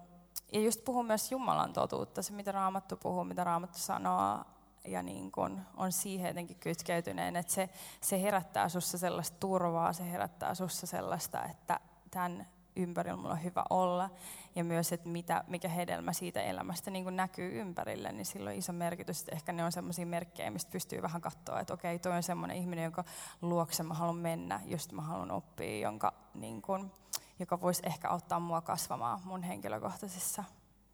ja 0.52 0.60
just 0.60 0.84
puhuu 0.84 1.02
myös 1.02 1.32
Jumalan 1.32 1.72
totuutta, 1.72 2.22
se 2.22 2.32
mitä 2.32 2.52
Raamattu 2.52 2.96
puhuu, 2.96 3.24
mitä 3.24 3.44
Raamattu 3.44 3.78
sanoo, 3.78 4.44
ja 4.84 5.02
niin 5.02 5.32
kun 5.32 5.60
on 5.76 5.92
siihen 5.92 6.28
jotenkin 6.28 6.56
kytkeytyneen, 6.56 7.36
että 7.36 7.52
se, 7.52 7.68
se 8.00 8.22
herättää 8.22 8.68
sussa 8.68 8.98
sellaista 8.98 9.36
turvaa, 9.40 9.92
se 9.92 10.10
herättää 10.10 10.54
sussa 10.54 10.86
sellaista, 10.86 11.44
että 11.44 11.80
tämän 12.10 12.46
ympärillä 12.76 13.16
mulla 13.16 13.34
on 13.34 13.44
hyvä 13.44 13.64
olla. 13.70 14.10
Ja 14.54 14.64
myös, 14.64 14.92
että 14.92 15.08
mitä, 15.08 15.44
mikä 15.48 15.68
hedelmä 15.68 16.12
siitä 16.12 16.42
elämästä 16.42 16.90
niin 16.90 17.04
kun 17.04 17.16
näkyy 17.16 17.60
ympärille, 17.60 18.12
niin 18.12 18.26
sillä 18.26 18.50
on 18.50 18.56
iso 18.56 18.72
merkitys. 18.72 19.20
Että 19.20 19.32
ehkä 19.34 19.52
ne 19.52 19.64
on 19.64 19.72
sellaisia 19.72 20.06
merkkejä, 20.06 20.50
mistä 20.50 20.70
pystyy 20.70 21.02
vähän 21.02 21.20
katsoa, 21.20 21.60
että 21.60 21.74
okei, 21.74 21.98
toi 21.98 22.12
on 22.12 22.22
semmoinen 22.22 22.56
ihminen, 22.56 22.84
jonka 22.84 23.04
luokse 23.42 23.82
mä 23.82 23.94
haluan 23.94 24.16
mennä, 24.16 24.60
just 24.64 24.92
mä 24.92 25.02
haluan 25.02 25.30
oppia, 25.30 25.78
jonka, 25.78 26.12
niin 26.34 26.62
kun, 26.62 26.92
joka 27.38 27.60
voisi 27.60 27.82
ehkä 27.86 28.08
auttaa 28.08 28.40
mua 28.40 28.60
kasvamaan 28.60 29.20
mun 29.24 29.42
henkilökohtaisessa 29.42 30.44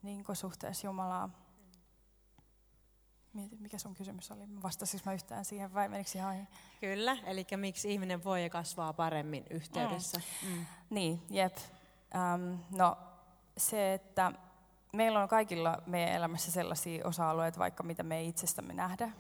niin 0.02 0.24
suhteessa 0.32 0.86
Jumalaa. 0.86 1.30
Mieti, 3.32 3.56
mikä 3.60 3.78
sun 3.78 3.94
kysymys 3.94 4.30
oli? 4.30 4.62
Vastasinko 4.62 5.02
mä 5.06 5.14
yhtään 5.14 5.44
siihen 5.44 5.74
vai 5.74 5.88
menikö 5.88 6.10
ihan 6.14 6.48
Kyllä, 6.80 7.16
eli 7.26 7.46
miksi 7.56 7.92
ihminen 7.92 8.24
voi 8.24 8.42
ja 8.42 8.50
kasvaa 8.50 8.92
paremmin 8.92 9.44
yhteydessä. 9.50 10.20
Mm. 10.42 10.48
Mm. 10.48 10.66
Niin, 10.90 11.22
jep. 11.30 11.56
Um, 12.14 12.58
no 12.70 12.98
se, 13.56 13.94
että 13.94 14.32
meillä 14.92 15.22
on 15.22 15.28
kaikilla 15.28 15.82
meidän 15.86 16.14
elämässä 16.14 16.50
sellaisia 16.50 17.06
osa-alueita, 17.06 17.58
vaikka 17.58 17.82
mitä 17.82 18.02
me 18.02 18.18
ei 18.18 18.28
itsestämme 18.28 18.74
nähdä. 18.74 19.10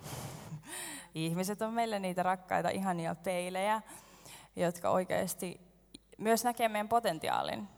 Ihmiset 1.14 1.62
on 1.62 1.74
meille 1.74 1.98
niitä 1.98 2.22
rakkaita, 2.22 2.68
ihania 2.68 3.14
peilejä, 3.14 3.82
jotka 4.56 4.90
oikeasti 4.90 5.60
myös 6.18 6.44
näkee 6.44 6.68
meidän 6.68 6.88
potentiaalin 6.88 7.68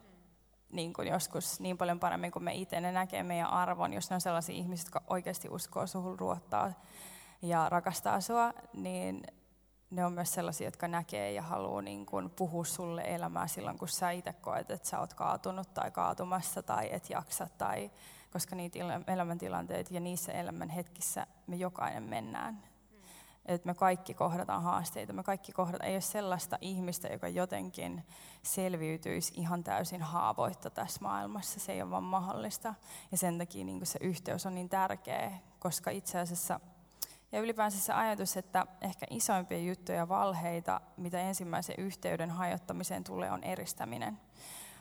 niin 0.73 0.93
kuin 0.93 1.09
joskus 1.09 1.61
niin 1.61 1.79
paljon 1.79 2.01
paremmin 2.01 2.31
kuin 2.33 2.45
me 2.45 2.55
itse. 2.55 2.81
Ne 2.81 2.93
näkee 2.93 3.23
meidän 3.23 3.51
arvon, 3.51 3.93
jos 3.93 4.11
ne 4.11 4.15
on 4.15 4.21
sellaisia 4.21 4.55
ihmisiä, 4.55 4.85
jotka 4.85 5.03
oikeasti 5.07 5.49
uskoo 5.49 5.87
suhun, 5.87 6.19
ruottaa 6.19 6.73
ja 7.43 7.69
rakastaa 7.69 8.21
sua, 8.21 8.53
niin 8.73 9.23
ne 9.91 10.05
on 10.05 10.13
myös 10.13 10.35
sellaisia, 10.35 10.67
jotka 10.67 10.89
näkee 10.89 11.33
ja 11.33 11.43
haluaa 11.43 11.83
niin 11.83 12.07
kuin 12.07 12.31
puhua 12.31 12.65
sulle 12.65 13.03
elämää 13.07 13.47
silloin, 13.47 13.79
kun 13.79 13.89
sä 13.89 14.11
itse 14.11 14.33
koet, 14.33 14.71
että 14.71 14.89
sä 14.89 15.01
oot 15.01 15.15
kaatunut 15.15 15.75
tai 15.75 15.91
kaatumassa 15.91 16.63
tai 16.63 16.89
et 16.93 17.11
jaksa. 17.11 17.49
Tai, 17.59 17.91
koska 18.33 18.57
niitä 18.57 18.79
elämäntilanteita 19.07 19.95
ja 19.95 20.01
niissä 20.01 20.33
elämän 20.33 20.69
hetkissä 20.69 21.27
me 21.47 21.57
jokainen 21.57 22.03
mennään 22.03 22.72
että 23.47 23.67
me 23.67 23.75
kaikki 23.75 24.15
kohdataan 24.15 24.63
haasteita, 24.63 25.13
me 25.13 25.23
kaikki 25.23 25.53
kohdataan, 25.53 25.89
ei 25.89 25.95
ole 25.95 26.01
sellaista 26.01 26.59
ihmistä, 26.61 27.09
joka 27.09 27.29
jotenkin 27.29 28.05
selviytyisi 28.43 29.33
ihan 29.37 29.65
täysin 29.65 30.03
haavoitta 30.03 30.71
tässä 30.71 31.01
maailmassa, 31.03 31.61
se 31.61 31.73
ei 31.73 31.83
ole 31.83 31.91
vaan 31.91 32.03
mahdollista. 32.03 32.75
Ja 33.13 33.19
sen 33.19 33.39
takia 33.39 33.65
niin 33.65 33.87
se 33.87 33.99
yhteys 34.03 34.47
on 34.47 34.55
niin 34.55 34.69
tärkeä, 34.69 35.33
koska 35.59 35.91
itse 35.91 36.19
asiassa, 36.19 36.61
ja 37.33 37.41
ylipäänsä 37.41 37.79
se 37.79 37.93
ajatus, 37.93 38.37
että 38.37 38.67
ehkä 38.81 39.07
isoimpia 39.11 39.59
juttuja 39.59 39.99
ja 39.99 40.09
valheita, 40.09 40.81
mitä 40.97 41.21
ensimmäisen 41.21 41.75
yhteyden 41.79 42.31
hajottamiseen 42.31 43.05
tulee, 43.05 43.31
on 43.31 43.45
eristäminen. 43.45 44.21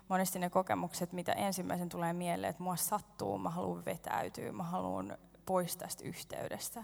Monesti 0.08 0.40
ne 0.40 0.50
kokemukset, 0.50 1.14
mitä 1.14 1.32
ensimmäisen 1.32 1.90
tulee 1.90 2.14
mieleen, 2.14 2.50
että 2.50 2.64
mua 2.64 2.76
sattuu, 2.76 3.38
mä 3.38 3.50
haluan 3.50 3.86
vetäytyä, 3.86 4.52
mä 4.52 4.64
haluan 4.64 5.18
pois 5.46 5.78
tästä 5.78 6.04
yhteydestä. 6.04 6.84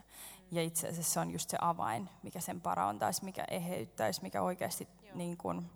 Ja 0.52 0.62
itse 0.62 0.88
asiassa 0.88 1.14
se 1.14 1.20
on 1.20 1.32
just 1.32 1.50
se 1.50 1.58
avain, 1.62 2.10
mikä 2.24 2.40
sen 2.40 2.62
parantaisi, 2.62 3.26
mikä 3.26 3.46
eheyttäisi, 3.52 4.22
mikä 4.22 4.42
oikeasti 4.42 4.88
niin 5.14 5.38
kuin 5.38 5.70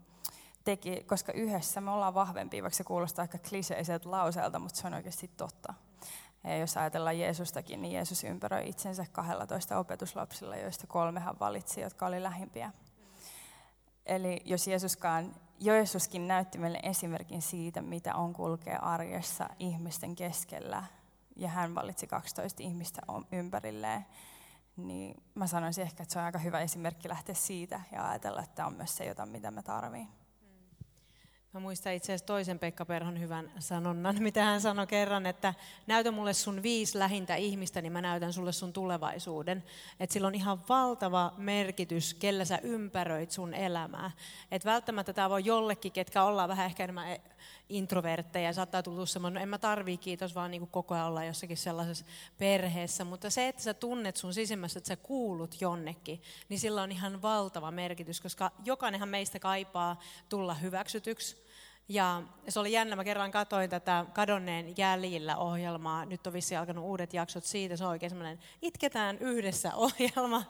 teki, 0.63 1.03
koska 1.03 1.31
yhdessä 1.31 1.81
me 1.81 1.91
ollaan 1.91 2.13
vahvempia, 2.13 2.63
vaikka 2.63 2.77
se 2.77 2.83
kuulostaa 2.83 3.23
aika 3.23 3.37
kliseiseltä 3.49 4.11
lauseelta, 4.11 4.59
mutta 4.59 4.79
se 4.79 4.87
on 4.87 4.93
oikeasti 4.93 5.31
totta. 5.37 5.73
Ja 6.43 6.57
jos 6.57 6.77
ajatellaan 6.77 7.19
Jeesustakin, 7.19 7.81
niin 7.81 7.93
Jeesus 7.93 8.23
ympäröi 8.23 8.69
itsensä 8.69 9.05
12 9.11 9.79
opetuslapsilla, 9.79 10.55
joista 10.55 10.87
kolme 10.87 11.19
hän 11.19 11.39
valitsi, 11.39 11.81
jotka 11.81 12.05
oli 12.05 12.23
lähimpiä. 12.23 12.71
Eli 14.05 14.41
jos 14.45 14.67
Jeesuskaan, 14.67 15.35
Jeesuskin 15.59 16.27
näytti 16.27 16.57
meille 16.57 16.79
esimerkin 16.83 17.41
siitä, 17.41 17.81
mitä 17.81 18.15
on 18.15 18.33
kulkea 18.33 18.79
arjessa 18.79 19.49
ihmisten 19.59 20.15
keskellä, 20.15 20.83
ja 21.35 21.47
hän 21.47 21.75
valitsi 21.75 22.07
12 22.07 22.63
ihmistä 22.63 23.01
ympärilleen, 23.31 24.05
niin 24.77 25.23
mä 25.35 25.47
sanoisin 25.47 25.83
ehkä, 25.83 26.03
että 26.03 26.13
se 26.13 26.19
on 26.19 26.25
aika 26.25 26.39
hyvä 26.39 26.59
esimerkki 26.59 27.09
lähteä 27.09 27.35
siitä 27.35 27.81
ja 27.91 28.09
ajatella, 28.09 28.41
että 28.41 28.55
tämä 28.55 28.67
on 28.67 28.73
myös 28.73 28.97
se, 28.97 29.05
jota 29.05 29.25
mitä 29.25 29.51
mä 29.51 29.63
tarviin. 29.63 30.07
Mä 31.53 31.59
muistan 31.59 31.93
itse 31.93 32.05
asiassa 32.05 32.25
toisen 32.25 32.59
Pekka 32.59 32.85
Perhon 32.85 33.19
hyvän 33.19 33.51
sanonnan, 33.59 34.21
mitä 34.23 34.43
hän 34.43 34.61
sanoi 34.61 34.87
kerran, 34.87 35.25
että 35.25 35.53
näytä 35.87 36.11
mulle 36.11 36.33
sun 36.33 36.63
viisi 36.63 36.99
lähintä 36.99 37.35
ihmistä, 37.35 37.81
niin 37.81 37.91
mä 37.91 38.01
näytän 38.01 38.33
sulle 38.33 38.51
sun 38.51 38.73
tulevaisuuden. 38.73 39.63
Että 39.99 40.13
sillä 40.13 40.27
on 40.27 40.35
ihan 40.35 40.59
valtava 40.69 41.33
merkitys, 41.37 42.13
kellä 42.13 42.45
sä 42.45 42.59
ympäröit 42.63 43.31
sun 43.31 43.53
elämää. 43.53 44.11
Että 44.51 44.69
välttämättä 44.69 45.13
tämä 45.13 45.29
voi 45.29 45.45
jollekin, 45.45 45.91
ketkä 45.91 46.23
ollaan 46.23 46.49
vähän 46.49 46.65
ehkä 46.65 46.83
enemmän 46.83 47.17
introvertteja, 47.69 48.53
saattaa 48.53 48.83
tulla 48.83 49.05
semmoinen, 49.05 49.39
no 49.39 49.43
en 49.43 49.49
mä 49.49 49.57
tarvii 49.57 49.97
kiitos, 49.97 50.35
vaan 50.35 50.51
niin 50.51 50.61
kuin 50.61 50.71
koko 50.71 50.95
ajan 50.95 51.07
olla 51.07 51.23
jossakin 51.23 51.57
sellaisessa 51.57 52.05
perheessä. 52.37 53.03
Mutta 53.03 53.29
se, 53.29 53.47
että 53.47 53.61
sä 53.61 53.73
tunnet 53.73 54.17
sun 54.17 54.33
sisimmässä, 54.33 54.77
että 54.77 54.87
sä 54.87 54.95
kuulut 54.95 55.61
jonnekin, 55.61 56.21
niin 56.49 56.59
sillä 56.59 56.81
on 56.81 56.91
ihan 56.91 57.21
valtava 57.21 57.71
merkitys, 57.71 58.21
koska 58.21 58.51
jokainenhan 58.65 59.09
meistä 59.09 59.39
kaipaa 59.39 59.99
tulla 60.29 60.53
hyväksytyksi. 60.53 61.50
Ja 61.89 62.21
se 62.49 62.59
oli 62.59 62.71
jännä, 62.71 62.95
mä 62.95 63.03
kerran 63.03 63.31
katoin 63.31 63.69
tätä 63.69 64.05
Kadonneen 64.13 64.73
jäljillä 64.77 65.37
ohjelmaa, 65.37 66.05
nyt 66.05 66.27
on 66.27 66.33
vissi 66.33 66.55
alkanut 66.55 66.83
uudet 66.83 67.13
jaksot 67.13 67.43
siitä, 67.43 67.75
se 67.75 67.83
on 67.83 67.89
oikein 67.89 68.09
semmoinen 68.09 68.39
itketään 68.61 69.17
yhdessä 69.17 69.75
ohjelma, 69.85 70.43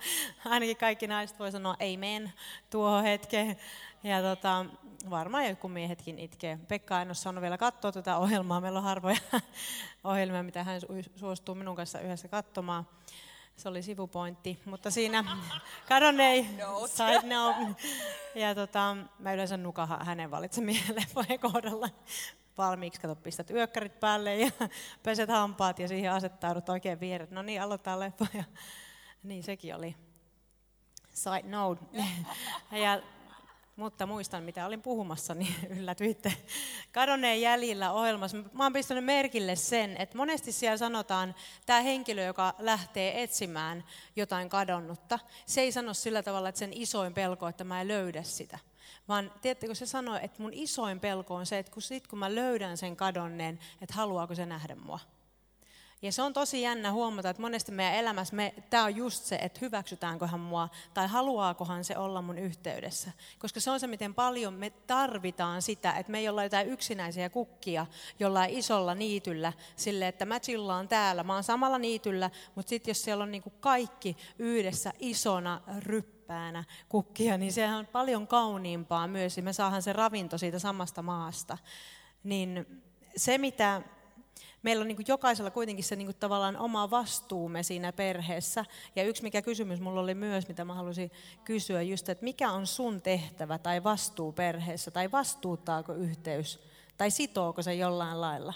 ainakin 0.45 0.77
kaikki 0.77 1.07
naiset 1.07 1.39
voi 1.39 1.51
sanoa 1.51 1.75
amen 1.93 2.33
tuohon 2.69 3.03
hetkeen. 3.03 3.57
Ja 4.03 4.21
tota, 4.21 4.65
varmaan 5.09 5.49
joku 5.49 5.67
miehetkin 5.67 6.19
itkee. 6.19 6.59
Pekka 6.67 7.01
en 7.01 7.07
ole 7.07 7.15
saanut 7.15 7.41
vielä 7.41 7.57
katsoa 7.57 7.91
tätä 7.91 8.17
ohjelmaa. 8.17 8.61
Meillä 8.61 8.79
on 8.79 8.83
harvoja 8.83 9.17
ohjelmia, 10.03 10.43
mitä 10.43 10.63
hän 10.63 10.81
suostuu 11.15 11.55
minun 11.55 11.75
kanssa 11.75 11.99
yhdessä 11.99 12.27
katsomaan. 12.27 12.87
Se 13.61 13.69
oli 13.69 13.83
sivupointti, 13.83 14.59
mutta 14.65 14.91
siinä 14.91 15.23
kadonnei 15.89 16.47
side 16.85 17.35
note. 17.35 17.75
Ja 18.35 18.55
tota, 18.55 18.97
mä 19.19 19.33
yleensä 19.33 19.57
nukahan 19.57 20.05
hänen 20.05 20.31
valitsemien 20.31 20.83
leffojen 20.95 21.39
kohdalla 21.39 21.89
valmiiksi. 22.57 23.01
Kato, 23.01 23.15
pistät 23.15 23.51
yökkärit 23.51 23.99
päälle 23.99 24.35
ja 24.35 24.51
peset 25.03 25.29
hampaat 25.29 25.79
ja 25.79 25.87
siihen 25.87 26.11
asettaudut 26.11 26.69
oikein 26.69 26.99
viereen. 26.99 27.29
No 27.31 27.41
niin, 27.41 27.61
aloitetaan 27.61 27.99
leffa. 27.99 28.25
Ja, 28.33 28.43
niin 29.23 29.43
sekin 29.43 29.75
oli 29.75 29.95
side 31.13 31.49
note. 31.49 31.85
Ja 32.71 33.01
mutta 33.81 34.05
muistan, 34.05 34.43
mitä 34.43 34.65
olin 34.65 34.81
puhumassa, 34.81 35.33
niin 35.33 35.55
yllätyitte. 35.79 36.33
Kadonneen 36.91 37.41
jäljillä 37.41 37.91
ohjelmassa. 37.91 38.37
Mä 38.53 38.63
oon 38.63 38.73
pistänyt 38.73 39.05
merkille 39.05 39.55
sen, 39.55 39.97
että 39.97 40.17
monesti 40.17 40.51
siellä 40.51 40.77
sanotaan, 40.77 41.35
tämä 41.65 41.81
henkilö, 41.81 42.23
joka 42.23 42.53
lähtee 42.59 43.23
etsimään 43.23 43.83
jotain 44.15 44.49
kadonnutta, 44.49 45.19
se 45.45 45.61
ei 45.61 45.71
sano 45.71 45.93
sillä 45.93 46.23
tavalla, 46.23 46.49
että 46.49 46.59
sen 46.59 46.73
isoin 46.73 47.13
pelko, 47.13 47.47
että 47.47 47.63
mä 47.63 47.81
en 47.81 47.87
löydä 47.87 48.23
sitä. 48.23 48.59
Vaan 49.07 49.31
tiedättekö, 49.41 49.75
se 49.75 49.85
sanoo, 49.85 50.15
että 50.21 50.41
mun 50.41 50.53
isoin 50.53 50.99
pelko 50.99 51.35
on 51.35 51.45
se, 51.45 51.59
että 51.59 51.71
kun, 51.71 51.81
sit, 51.81 52.07
kun 52.07 52.19
mä 52.19 52.35
löydän 52.35 52.77
sen 52.77 52.95
kadonneen, 52.95 53.59
että 53.81 53.95
haluaako 53.95 54.35
se 54.35 54.45
nähdä 54.45 54.75
mua. 54.75 54.99
Ja 56.01 56.11
se 56.11 56.21
on 56.21 56.33
tosi 56.33 56.61
jännä 56.61 56.91
huomata, 56.91 57.29
että 57.29 57.41
monesti 57.41 57.71
meidän 57.71 57.95
elämässä 57.95 58.35
me, 58.35 58.53
tämä 58.69 58.83
on 58.83 58.95
just 58.95 59.23
se, 59.23 59.35
että 59.35 59.59
hyväksytäänköhän 59.61 60.39
mua 60.39 60.69
tai 60.93 61.07
haluaakohan 61.07 61.83
se 61.83 61.97
olla 61.97 62.21
mun 62.21 62.37
yhteydessä. 62.37 63.11
Koska 63.39 63.59
se 63.59 63.71
on 63.71 63.79
se, 63.79 63.87
miten 63.87 64.13
paljon 64.13 64.53
me 64.53 64.69
tarvitaan 64.69 65.61
sitä, 65.61 65.91
että 65.91 66.11
me 66.11 66.19
ei 66.19 66.29
olla 66.29 66.43
jotain 66.43 66.69
yksinäisiä 66.69 67.29
kukkia 67.29 67.85
jollain 68.19 68.57
isolla 68.57 68.95
niityllä 68.95 69.53
sille, 69.75 70.07
että 70.07 70.25
mä 70.25 70.39
chillaan 70.39 70.87
täällä, 70.87 71.23
mä 71.23 71.33
oon 71.33 71.43
samalla 71.43 71.77
niityllä, 71.77 72.29
mutta 72.55 72.69
sitten 72.69 72.91
jos 72.91 73.03
siellä 73.03 73.23
on 73.23 73.31
niinku 73.31 73.49
kaikki 73.49 74.17
yhdessä 74.39 74.93
isona 74.99 75.61
ryppäänä 75.79 76.63
kukkia, 76.89 77.37
niin 77.37 77.53
sehän 77.53 77.79
on 77.79 77.87
paljon 77.87 78.27
kauniimpaa 78.27 79.07
myös, 79.07 79.37
ja 79.37 79.43
me 79.43 79.53
saadaan 79.53 79.81
se 79.81 79.93
ravinto 79.93 80.37
siitä 80.37 80.59
samasta 80.59 81.01
maasta. 81.01 81.57
Niin 82.23 82.83
se, 83.15 83.37
mitä 83.37 83.81
meillä 84.63 84.81
on 84.81 84.87
niin 84.87 84.95
kuin 84.95 85.05
jokaisella 85.07 85.51
kuitenkin 85.51 85.85
se 85.85 85.95
niin 85.95 86.07
kuin 86.07 86.17
tavallaan 86.19 86.57
oma 86.57 86.91
vastuumme 86.91 87.63
siinä 87.63 87.93
perheessä. 87.93 88.65
Ja 88.95 89.03
yksi 89.03 89.23
mikä 89.23 89.41
kysymys 89.41 89.81
mulla 89.81 90.01
oli 90.01 90.15
myös, 90.15 90.47
mitä 90.47 90.65
mä 90.65 90.73
halusin 90.73 91.11
kysyä, 91.43 91.81
just, 91.81 92.09
että 92.09 92.23
mikä 92.23 92.51
on 92.51 92.67
sun 92.67 93.01
tehtävä 93.01 93.57
tai 93.57 93.83
vastuu 93.83 94.31
perheessä, 94.31 94.91
tai 94.91 95.11
vastuuttaako 95.11 95.93
yhteys, 95.93 96.59
tai 96.97 97.11
sitooko 97.11 97.61
se 97.61 97.73
jollain 97.73 98.21
lailla? 98.21 98.53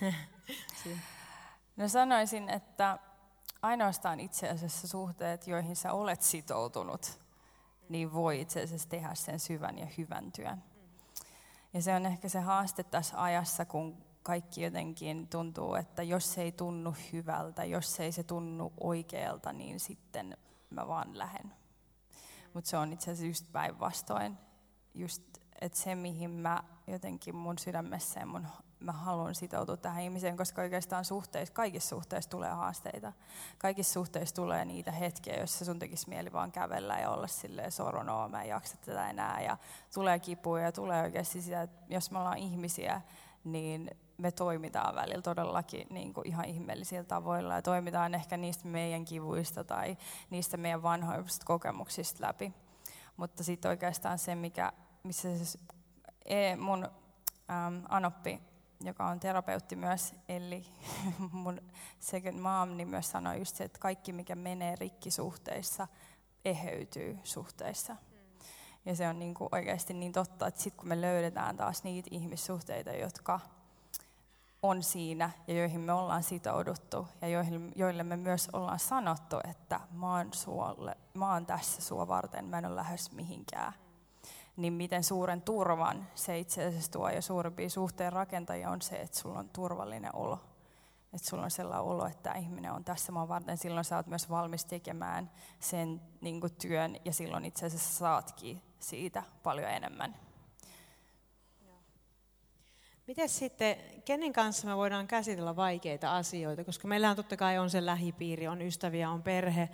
no 1.76 1.88
sanoisin, 1.88 2.48
että 2.48 2.98
ainoastaan 3.62 4.20
itse 4.20 4.48
asiassa 4.48 4.88
suhteet, 4.88 5.46
joihin 5.46 5.76
sä 5.76 5.92
olet 5.92 6.22
sitoutunut, 6.22 7.20
niin 7.88 8.12
voi 8.12 8.40
itse 8.40 8.62
asiassa 8.62 8.88
tehdä 8.88 9.14
sen 9.14 9.40
syvän 9.40 9.78
ja 9.78 9.86
hyvän 9.98 10.32
työn. 10.32 10.62
Ja 11.74 11.82
se 11.82 11.94
on 11.94 12.06
ehkä 12.06 12.28
se 12.28 12.40
haaste 12.40 12.82
tässä 12.82 13.22
ajassa, 13.22 13.64
kun 13.64 14.11
kaikki 14.22 14.62
jotenkin 14.62 15.28
tuntuu, 15.28 15.74
että 15.74 16.02
jos 16.02 16.34
se 16.34 16.42
ei 16.42 16.52
tunnu 16.52 16.94
hyvältä, 17.12 17.64
jos 17.64 18.00
ei 18.00 18.12
se 18.12 18.22
tunnu 18.22 18.72
oikealta, 18.80 19.52
niin 19.52 19.80
sitten 19.80 20.36
mä 20.70 20.88
vaan 20.88 21.18
lähden. 21.18 21.52
Mutta 22.54 22.70
se 22.70 22.76
on 22.76 22.92
itse 22.92 23.10
asiassa 23.10 23.26
just 23.26 23.52
päinvastoin. 23.52 24.38
Just, 24.94 25.22
että 25.60 25.78
se 25.78 25.94
mihin 25.94 26.30
mä 26.30 26.62
jotenkin 26.86 27.36
mun 27.36 27.58
sydämessä 27.58 28.20
ja 28.20 28.26
mun, 28.26 28.46
mä 28.80 28.92
haluan 28.92 29.34
sitoutua 29.34 29.76
tähän 29.76 30.02
ihmiseen, 30.02 30.36
koska 30.36 30.62
oikeastaan 30.62 31.04
suhteissa, 31.04 31.54
kaikissa 31.54 31.88
suhteissa 31.88 32.30
tulee 32.30 32.50
haasteita. 32.50 33.12
Kaikissa 33.58 33.92
suhteissa 33.92 34.34
tulee 34.34 34.64
niitä 34.64 34.92
hetkiä, 34.92 35.36
joissa 35.36 35.64
sun 35.64 35.78
tekisi 35.78 36.08
mieli 36.08 36.32
vaan 36.32 36.52
kävellä 36.52 36.98
ja 36.98 37.10
olla 37.10 37.26
silleen 37.26 37.72
soronoo, 37.72 38.28
mä 38.28 38.42
en 38.42 38.48
jaksa 38.48 38.76
tätä 38.76 39.10
enää. 39.10 39.40
Ja 39.42 39.58
tulee 39.94 40.18
kipuja 40.18 40.64
ja 40.64 40.72
tulee 40.72 41.02
oikeasti 41.02 41.42
sitä, 41.42 41.62
että 41.62 41.94
jos 41.94 42.10
me 42.10 42.18
ollaan 42.18 42.38
ihmisiä, 42.38 43.00
niin 43.44 43.90
me 44.22 44.32
toimitaan 44.32 44.94
välillä 44.94 45.22
todellakin 45.22 45.86
niin 45.90 46.14
kuin 46.14 46.28
ihan 46.28 46.44
ihmeellisillä 46.44 47.04
tavoilla 47.04 47.54
ja 47.54 47.62
toimitaan 47.62 48.14
ehkä 48.14 48.36
niistä 48.36 48.68
meidän 48.68 49.04
kivuista 49.04 49.64
tai 49.64 49.96
niistä 50.30 50.56
meidän 50.56 50.82
vanhoista 50.82 51.46
kokemuksista 51.46 52.26
läpi. 52.26 52.52
Mutta 53.16 53.44
sitten 53.44 53.68
oikeastaan 53.68 54.18
se, 54.18 54.34
mikä, 54.34 54.72
missä 55.02 55.44
se 55.44 55.58
e, 56.24 56.56
mun 56.56 56.84
äm, 56.84 57.82
Anoppi, 57.88 58.40
joka 58.80 59.06
on 59.06 59.20
terapeutti 59.20 59.76
myös, 59.76 60.14
eli 60.28 60.64
mun 61.32 61.60
second 61.98 62.38
mom, 62.38 62.76
niin 62.76 62.88
myös 62.88 63.10
sanoi 63.10 63.38
just 63.38 63.56
se, 63.56 63.64
että 63.64 63.78
kaikki 63.78 64.12
mikä 64.12 64.34
menee 64.34 64.76
rikki 64.76 65.10
suhteissa, 65.10 65.88
eheytyy 66.44 67.18
suhteissa. 67.24 67.96
Ja 68.84 68.96
se 68.96 69.08
on 69.08 69.18
niin 69.18 69.34
kuin 69.34 69.48
oikeasti 69.52 69.94
niin 69.94 70.12
totta, 70.12 70.46
että 70.46 70.60
sitten 70.60 70.78
kun 70.78 70.88
me 70.88 71.00
löydetään 71.00 71.56
taas 71.56 71.84
niitä 71.84 72.08
ihmissuhteita, 72.12 72.90
jotka 72.90 73.40
on 74.62 74.82
siinä 74.82 75.30
ja 75.46 75.54
joihin 75.54 75.80
me 75.80 75.92
ollaan 75.92 76.22
sitouduttu 76.22 77.08
ja 77.22 77.28
joihin, 77.28 77.72
joille 77.76 78.02
me 78.02 78.16
myös 78.16 78.48
ollaan 78.52 78.78
sanottu, 78.78 79.36
että 79.50 79.80
mä 79.92 80.16
oon, 80.16 80.32
suolle, 80.32 80.96
mä 81.14 81.32
oon 81.32 81.46
tässä 81.46 81.82
sua 81.82 82.08
varten, 82.08 82.44
mä 82.44 82.58
en 82.58 82.66
ole 82.66 82.76
lähes 82.76 83.12
mihinkään. 83.12 83.72
Niin 84.56 84.72
miten 84.72 85.04
suuren 85.04 85.42
turvan 85.42 86.06
se 86.14 86.38
itse 86.38 86.66
asiassa 86.66 86.92
tuo 86.92 87.08
ja 87.08 87.22
suurimpia 87.22 87.70
suhteen 87.70 88.12
rakentajia 88.12 88.70
on 88.70 88.82
se, 88.82 88.96
että 88.96 89.18
sulla 89.18 89.38
on 89.38 89.48
turvallinen 89.48 90.14
olo. 90.16 90.38
Että 91.12 91.28
sulla 91.28 91.44
on 91.44 91.50
sellainen 91.50 91.86
olo, 91.86 92.06
että 92.06 92.22
tämä 92.22 92.36
ihminen 92.36 92.72
on 92.72 92.84
tässä 92.84 93.12
mua 93.12 93.28
varten. 93.28 93.58
Silloin 93.58 93.84
sä 93.84 93.96
oot 93.96 94.06
myös 94.06 94.30
valmis 94.30 94.64
tekemään 94.64 95.30
sen 95.60 96.00
niin 96.20 96.40
työn 96.60 96.96
ja 97.04 97.12
silloin 97.12 97.44
itse 97.44 97.66
asiassa 97.66 97.98
saatkin 97.98 98.62
siitä 98.78 99.22
paljon 99.42 99.70
enemmän. 99.70 100.14
Miten 103.06 103.28
sitten, 103.28 103.76
kenen 104.04 104.32
kanssa 104.32 104.66
me 104.66 104.76
voidaan 104.76 105.06
käsitellä 105.06 105.56
vaikeita 105.56 106.16
asioita? 106.16 106.64
Koska 106.64 106.88
meillähän 106.88 107.16
totta 107.16 107.36
kai 107.36 107.58
on 107.58 107.70
se 107.70 107.86
lähipiiri, 107.86 108.48
on 108.48 108.62
ystäviä, 108.62 109.10
on 109.10 109.22
perhe, 109.22 109.68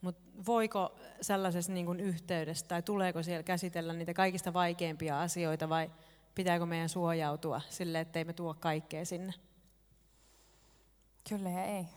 mutta 0.00 0.22
voiko 0.46 0.98
sellaisessa 1.20 1.72
niin 1.72 1.86
kuin 1.86 2.00
yhteydessä 2.00 2.66
tai 2.66 2.82
tuleeko 2.82 3.22
siellä 3.22 3.42
käsitellä 3.42 3.92
niitä 3.92 4.14
kaikista 4.14 4.52
vaikeimpia 4.52 5.20
asioita 5.20 5.68
vai 5.68 5.90
pitääkö 6.34 6.66
meidän 6.66 6.88
suojautua 6.88 7.60
sille, 7.68 8.00
ettei 8.00 8.24
me 8.24 8.32
tuo 8.32 8.54
kaikkea 8.60 9.04
sinne? 9.04 9.32
Kyllä 11.28 11.50
ja 11.50 11.64
ei. 11.64 11.86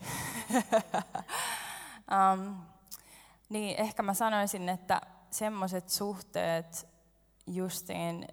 um, 2.14 2.56
niin, 3.48 3.80
ehkä 3.80 4.02
mä 4.02 4.14
sanoisin, 4.14 4.68
että 4.68 5.00
semmoiset 5.30 5.88
suhteet 5.88 6.88
justiin 7.46 8.26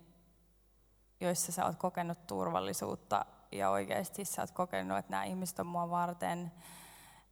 joissa 1.25 1.51
sä 1.51 1.65
oot 1.65 1.75
kokenut 1.75 2.27
turvallisuutta 2.27 3.25
ja 3.51 3.69
oikeasti 3.69 4.25
sä 4.25 4.41
oot 4.41 4.51
kokenut, 4.51 4.97
että 4.97 5.12
nämä 5.12 5.23
ihmiset 5.23 5.59
on 5.59 5.67
mua 5.67 5.89
varten 5.89 6.51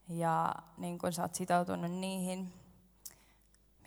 ja 0.10 0.56
niin 0.78 1.00
kun 1.00 1.14
sä 1.14 1.22
oot 1.22 1.36
sitoutunut 1.36 1.92
niihin. 1.92 2.54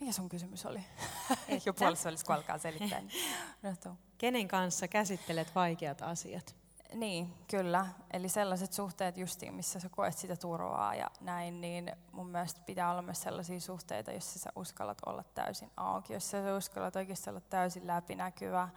Mikä 0.01 0.11
sun 0.11 0.29
kysymys 0.29 0.65
oli? 0.65 0.85
Jo 1.65 1.73
puolessa 1.73 2.09
olisi, 2.09 2.25
kun 2.25 2.35
alkaa 2.35 2.57
selittää. 2.57 3.01
Niin 3.01 3.97
Kenen 4.17 4.47
kanssa 4.47 4.87
käsittelet 4.87 5.55
vaikeat 5.55 6.01
asiat? 6.01 6.55
Niin, 6.93 7.33
kyllä. 7.47 7.85
Eli 8.13 8.29
sellaiset 8.29 8.73
suhteet 8.73 9.17
justiin, 9.17 9.53
missä 9.53 9.79
sä 9.79 9.89
koet 9.89 10.17
sitä 10.17 10.35
turvaa 10.35 10.95
ja 10.95 11.11
näin, 11.21 11.61
niin 11.61 11.91
mun 12.11 12.29
mielestä 12.29 12.61
pitää 12.65 12.91
olla 12.91 13.01
myös 13.01 13.21
sellaisia 13.21 13.59
suhteita, 13.59 14.11
joissa 14.11 14.39
sä 14.39 14.49
uskallat 14.55 14.97
olla 15.05 15.23
täysin 15.23 15.71
auki, 15.77 16.13
jossa 16.13 16.43
sä 16.43 16.55
uskallat 16.55 16.95
oikeasti 16.95 17.29
olla 17.29 17.39
täysin 17.39 17.87
läpinäkyvä, 17.87 18.69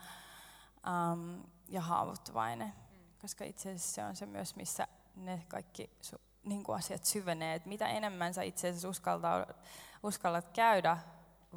um, 0.88 1.42
ja 1.68 1.80
haavoittuvainen. 1.80 2.72
Koska 3.20 3.44
itse 3.44 3.68
asiassa 3.68 3.94
se 3.94 4.04
on 4.04 4.16
se 4.16 4.26
myös, 4.26 4.56
missä 4.56 4.88
ne 5.16 5.44
kaikki 5.48 5.90
su, 6.00 6.16
niin 6.44 6.64
kuin 6.64 6.78
asiat 6.78 7.04
syvenee. 7.04 7.54
Et 7.54 7.66
mitä 7.66 7.88
enemmän 7.88 8.34
sä 8.34 8.42
itse 8.42 8.68
asiassa 8.68 8.88
uskaltaa, 8.88 9.46
uskallat 10.02 10.48
käydä 10.48 10.98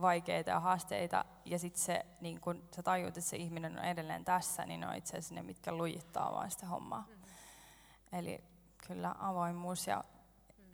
vaikeita 0.01 0.49
ja 0.49 0.59
haasteita, 0.59 1.25
ja 1.45 1.59
sitten 1.59 1.83
se, 1.83 2.05
niin 2.21 2.41
kun 2.41 2.63
sä 2.75 2.83
tajuut, 2.83 3.07
että 3.17 3.29
se 3.29 3.37
ihminen 3.37 3.79
on 3.79 3.85
edelleen 3.85 4.25
tässä, 4.25 4.65
niin 4.65 4.79
ne 4.79 4.87
on 4.87 4.95
itse 4.95 5.17
asiassa 5.17 5.35
ne, 5.35 5.41
mitkä 5.41 5.71
lujittaa 5.71 6.31
vaan 6.31 6.51
sitä 6.51 6.65
hommaa. 6.65 7.05
Mm-hmm. 7.07 8.19
Eli 8.19 8.43
kyllä 8.87 9.15
avoimuus 9.19 9.87
ja 9.87 10.03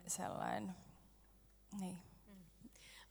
sellainen, 0.06 0.76
niin. 1.80 1.98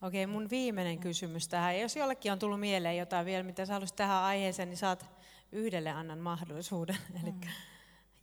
Okei, 0.02 0.28
mun 0.28 0.50
viimeinen 0.50 1.00
kysymys 1.00 1.48
tähän. 1.48 1.80
Jos 1.80 1.96
jollekin 1.96 2.32
on 2.32 2.40
tullut 2.40 2.60
mieleen 2.60 2.98
jotain 2.98 3.26
vielä, 3.26 3.44
mitä 3.44 3.66
sä 3.66 3.74
haluaisit 3.74 3.96
tähän 3.96 4.24
aiheeseen, 4.24 4.70
niin 4.70 4.78
saat 4.78 5.17
yhdelle 5.52 5.92
annan 5.92 6.20
mahdollisuuden. 6.20 6.98
Eli 7.24 7.32
mm. 7.32 7.42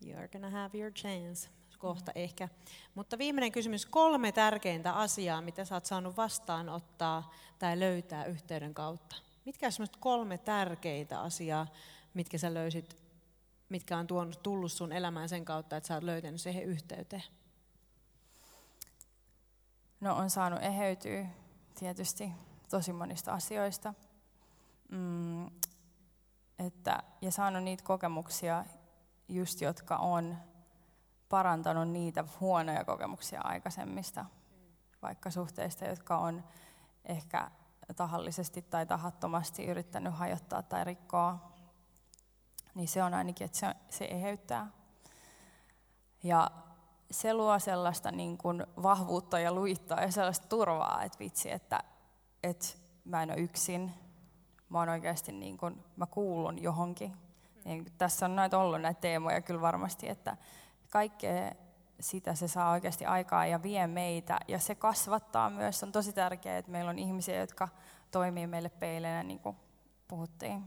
you're 0.05 0.29
gonna 0.33 0.51
have 0.51 0.79
your 0.79 0.93
chance 0.93 1.49
kohta 1.79 2.13
mm. 2.15 2.21
ehkä. 2.21 2.49
Mutta 2.95 3.19
viimeinen 3.19 3.53
kysymys, 3.53 3.87
kolme 3.87 4.33
tärkeintä 4.33 4.93
asiaa, 4.93 5.43
mitä 5.43 5.65
sä 5.65 5.75
oot 5.75 5.87
saanut 5.87 6.17
vastaanottaa 6.17 7.33
tai 7.59 7.81
löytää 7.81 8.25
yhteyden 8.25 8.75
kautta. 8.75 9.17
Mitkä 9.45 9.67
on 9.81 9.87
kolme 10.01 10.39
tärkeintä 10.39 11.21
asiaa, 11.21 11.67
mitkä 12.15 12.39
sä 12.39 12.55
löysit, 12.55 12.97
mitkä 13.69 13.99
on 13.99 14.07
tuonut, 14.07 14.43
tullut 14.43 14.73
sun 14.73 14.93
elämään 14.93 15.29
sen 15.29 15.45
kautta, 15.45 15.77
että 15.77 15.87
sä 15.87 15.95
oot 15.95 16.03
löytänyt 16.03 16.41
siihen 16.41 16.65
yhteyteen? 16.65 17.25
No 20.01 20.17
on 20.17 20.31
saanut 20.31 20.63
eheytyä 20.63 21.27
tietysti 21.79 22.33
tosi 22.71 22.93
monista 22.93 23.33
asioista. 23.33 23.95
Mm, 24.91 25.51
että, 26.59 27.03
ja 27.21 27.33
saanut 27.33 27.63
niitä 27.63 27.85
kokemuksia, 27.85 28.65
just 29.29 29.61
jotka 29.61 29.97
on 29.97 30.37
parantanut 31.29 31.89
niitä 31.89 32.25
huonoja 32.41 32.85
kokemuksia 32.85 33.41
aikaisemmista, 33.41 34.25
vaikka 35.03 35.31
suhteista, 35.31 35.85
jotka 35.85 36.19
on 36.19 36.45
ehkä 37.05 37.51
tahallisesti 37.97 38.63
tai 38.63 38.87
tahattomasti 38.87 39.65
yrittänyt 39.65 40.15
hajottaa 40.15 40.63
tai 40.63 40.85
rikkoa, 40.85 41.53
niin 42.75 42.89
se 42.89 43.03
on 43.03 43.15
ainakin, 43.15 43.45
että 43.45 43.59
se, 43.59 43.75
se 43.89 44.05
eheyttää. 44.05 44.67
Ja 46.23 46.51
se 47.11 47.35
luo 47.35 47.59
sellaista 47.59 48.11
niin 48.11 48.39
kuin 48.39 48.67
vahvuutta 48.83 49.39
ja 49.39 49.53
luittaa 49.53 50.01
ja 50.01 50.13
sellaista 50.13 50.49
turvaa, 50.49 51.03
että 51.03 51.19
vitsi, 51.19 51.51
että, 51.51 51.81
että 52.43 52.67
mä 53.05 53.23
en 53.23 53.31
ole 53.31 53.41
yksin, 53.41 53.95
mä 54.69 54.79
oon 54.79 54.89
oikeasti 54.89 55.33
niin 55.33 55.59
kuin, 55.59 55.85
mä 55.97 56.07
kuulun 56.07 56.63
johonkin. 56.63 57.17
Niin 57.65 57.87
tässä 57.99 58.27
on 58.27 58.37
näitä 58.37 58.59
ollut 58.59 58.81
näitä 58.81 59.01
teemoja 59.01 59.41
kyllä 59.41 59.61
varmasti, 59.61 60.09
että 60.09 60.37
kaikkea 60.91 61.53
sitä 62.01 62.35
se 62.35 62.49
saa 62.49 62.71
oikeasti 62.71 63.07
aikaa 63.07 63.47
ja 63.47 63.63
vie 63.63 63.87
meitä. 63.87 64.39
Ja 64.49 64.59
se 64.59 64.75
kasvattaa 64.75 65.51
myös. 65.51 65.83
On 65.83 65.93
tosi 65.93 66.13
tärkeää, 66.13 66.59
että 66.59 66.71
meillä 66.71 66.91
on 66.91 66.99
ihmisiä, 66.99 67.41
jotka 67.41 67.69
toimii 68.11 68.47
meille 68.47 68.69
peileinä, 68.69 69.23
niin 69.23 69.39
kuin 69.39 69.57
puhuttiin. 70.09 70.65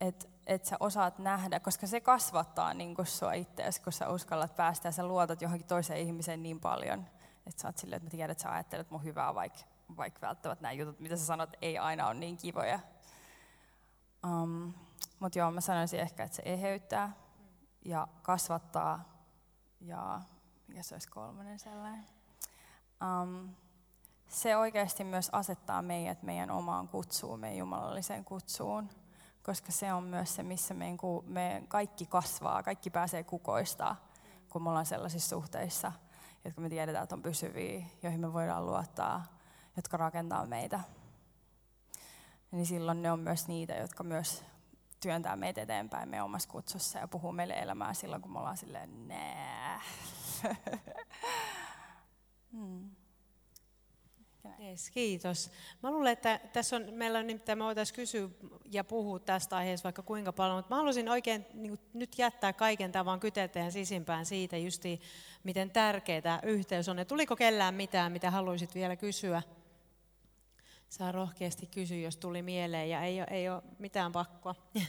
Että 0.00 0.26
et 0.46 0.64
sä 0.64 0.76
osaat 0.80 1.18
nähdä, 1.18 1.60
koska 1.60 1.86
se 1.86 2.00
kasvattaa 2.00 2.74
niin 2.74 2.94
kuin 2.94 3.06
sua 3.06 3.32
itseäsi, 3.32 3.82
kun 3.82 3.92
sä 3.92 4.08
uskallat 4.08 4.56
päästä 4.56 4.88
ja 4.88 4.92
sä 4.92 5.06
luotat 5.06 5.42
johonkin 5.42 5.66
toiseen 5.66 6.00
ihmiseen 6.00 6.42
niin 6.42 6.60
paljon, 6.60 7.06
että 7.46 7.62
sä 7.62 7.68
oot 7.68 7.78
silleen, 7.78 7.96
että 7.96 8.06
mä 8.06 8.10
tiedän, 8.10 8.30
että 8.30 8.42
sä 8.42 8.52
ajattelet 8.52 8.90
mun 8.90 9.04
hyvää, 9.04 9.34
vaikka, 9.34 9.60
vaikka 9.96 10.26
välttämättä 10.26 10.62
nämä 10.62 10.72
jutut, 10.72 11.00
mitä 11.00 11.16
sä 11.16 11.24
sanot, 11.24 11.50
ei 11.62 11.78
aina 11.78 12.06
ole 12.06 12.14
niin 12.14 12.36
kivoja. 12.36 12.80
Um, 14.26 14.74
Mutta 15.18 15.38
joo, 15.38 15.50
mä 15.50 15.60
sanoisin 15.60 16.00
ehkä, 16.00 16.24
että 16.24 16.36
se 16.36 16.42
eheyttää 16.44 17.12
ja 17.84 18.08
kasvattaa 18.22 19.04
ja 19.80 20.20
mikä 20.68 20.82
se 20.82 20.94
olisi 20.94 21.08
kolmannen 21.08 21.58
sellainen. 21.58 22.06
Um, 23.22 23.54
se 24.28 24.56
oikeasti 24.56 25.04
myös 25.04 25.28
asettaa 25.32 25.82
meidät 25.82 26.22
meidän 26.22 26.50
omaan 26.50 26.88
kutsuun, 26.88 27.40
meidän 27.40 27.58
jumalalliseen 27.58 28.24
kutsuun, 28.24 28.88
koska 29.42 29.72
se 29.72 29.92
on 29.92 30.04
myös 30.04 30.34
se, 30.34 30.42
missä 30.42 30.74
meidän, 30.74 30.98
me 31.24 31.64
kaikki 31.68 32.06
kasvaa, 32.06 32.62
kaikki 32.62 32.90
pääsee 32.90 33.24
kukoista, 33.24 33.96
kun 34.48 34.62
me 34.62 34.68
ollaan 34.68 34.86
sellaisissa 34.86 35.28
suhteissa, 35.28 35.92
jotka 36.44 36.60
me 36.60 36.68
tiedetään, 36.68 37.02
että 37.02 37.14
on 37.14 37.22
pysyviä, 37.22 37.86
joihin 38.02 38.20
me 38.20 38.32
voidaan 38.32 38.66
luottaa, 38.66 39.39
jotka 39.76 39.96
rakentaa 39.96 40.46
meitä. 40.46 40.80
Niin 42.50 42.66
silloin 42.66 43.02
ne 43.02 43.12
on 43.12 43.20
myös 43.20 43.48
niitä, 43.48 43.74
jotka 43.74 44.04
myös 44.04 44.44
työntää 45.00 45.36
meitä 45.36 45.62
eteenpäin 45.62 46.08
meidän 46.08 46.24
omassa 46.24 46.48
kutsussa 46.48 46.98
ja 46.98 47.08
puhuu 47.08 47.32
meille 47.32 47.54
elämää 47.54 47.94
silloin, 47.94 48.22
kun 48.22 48.32
me 48.32 48.38
ollaan 48.38 48.56
silleen, 48.56 49.08
nää. 49.08 49.80
hmm. 52.52 52.90
Yes, 54.62 54.90
kiitos. 54.90 55.50
Mä 55.82 55.90
luulen, 55.90 56.12
että 56.12 56.40
tässä 56.52 56.76
on, 56.76 56.86
meillä 56.92 57.18
on 57.18 57.26
nimittäin, 57.26 57.58
me 57.58 57.64
voitaisiin 57.64 57.96
kysyä 57.96 58.28
ja 58.72 58.84
puhua 58.84 59.18
tästä 59.18 59.56
aiheesta 59.56 59.84
vaikka 59.84 60.02
kuinka 60.02 60.32
paljon, 60.32 60.56
mutta 60.56 60.74
mä 60.74 60.76
haluaisin 60.76 61.08
oikein 61.08 61.46
niin 61.54 61.76
kuin, 61.76 61.88
nyt 61.94 62.18
jättää 62.18 62.52
kaiken 62.52 62.92
tämän 62.92 63.06
vaan 63.06 63.20
kytelteen 63.20 63.72
sisimpään 63.72 64.26
siitä 64.26 64.56
justi, 64.56 65.00
miten 65.44 65.70
tärkeää 65.70 66.40
yhteys 66.42 66.88
on. 66.88 66.98
Ja 66.98 67.04
tuliko 67.04 67.36
kellään 67.36 67.74
mitään, 67.74 68.12
mitä 68.12 68.30
haluaisit 68.30 68.74
vielä 68.74 68.96
kysyä? 68.96 69.42
Saa 70.90 71.12
rohkeasti 71.12 71.66
kysyä, 71.66 71.96
jos 71.96 72.16
tuli 72.16 72.42
mieleen 72.42 72.90
ja 72.90 73.02
ei 73.02 73.20
ole, 73.20 73.26
ei 73.30 73.48
ole 73.48 73.62
mitään 73.78 74.12
pakkoa. 74.12 74.54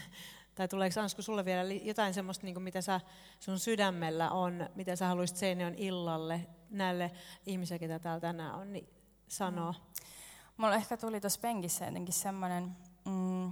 tai 0.56 0.68
tuleeko 0.68 1.00
Ansku 1.00 1.22
sulle 1.22 1.46
vielä 1.46 1.64
jotain 1.64 2.14
semmoista, 2.14 2.46
niin 2.46 2.56
kuin 2.56 2.64
mitä 2.64 2.82
sä, 2.82 3.02
sun 3.40 3.60
sydämellä 3.60 4.32
on, 4.32 4.70
mitä 4.76 4.96
sä 4.96 5.08
haluaisit 5.08 5.38
Seinäjoen 5.38 5.76
illalle 5.78 6.48
näille 6.70 7.12
ihmisille, 7.46 7.80
ketä 7.80 8.00
täällä 8.00 8.20
tänään 8.20 8.56
on, 8.56 8.74
niin 8.74 8.90
sanoa? 9.28 9.72
Mm. 9.72 10.06
Mulla 10.58 10.76
ehkä 10.76 10.98
tuli 10.98 11.22
tuossa 11.22 11.40
penkissä 11.40 11.86
jotenkin 11.86 12.14
semmoinen, 12.14 12.78
mm, 13.06 13.52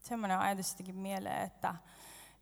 semmoinen 0.00 0.38
ajatus 0.38 0.70
jotenkin 0.70 0.96
mieleen, 0.96 1.42
että 1.42 1.74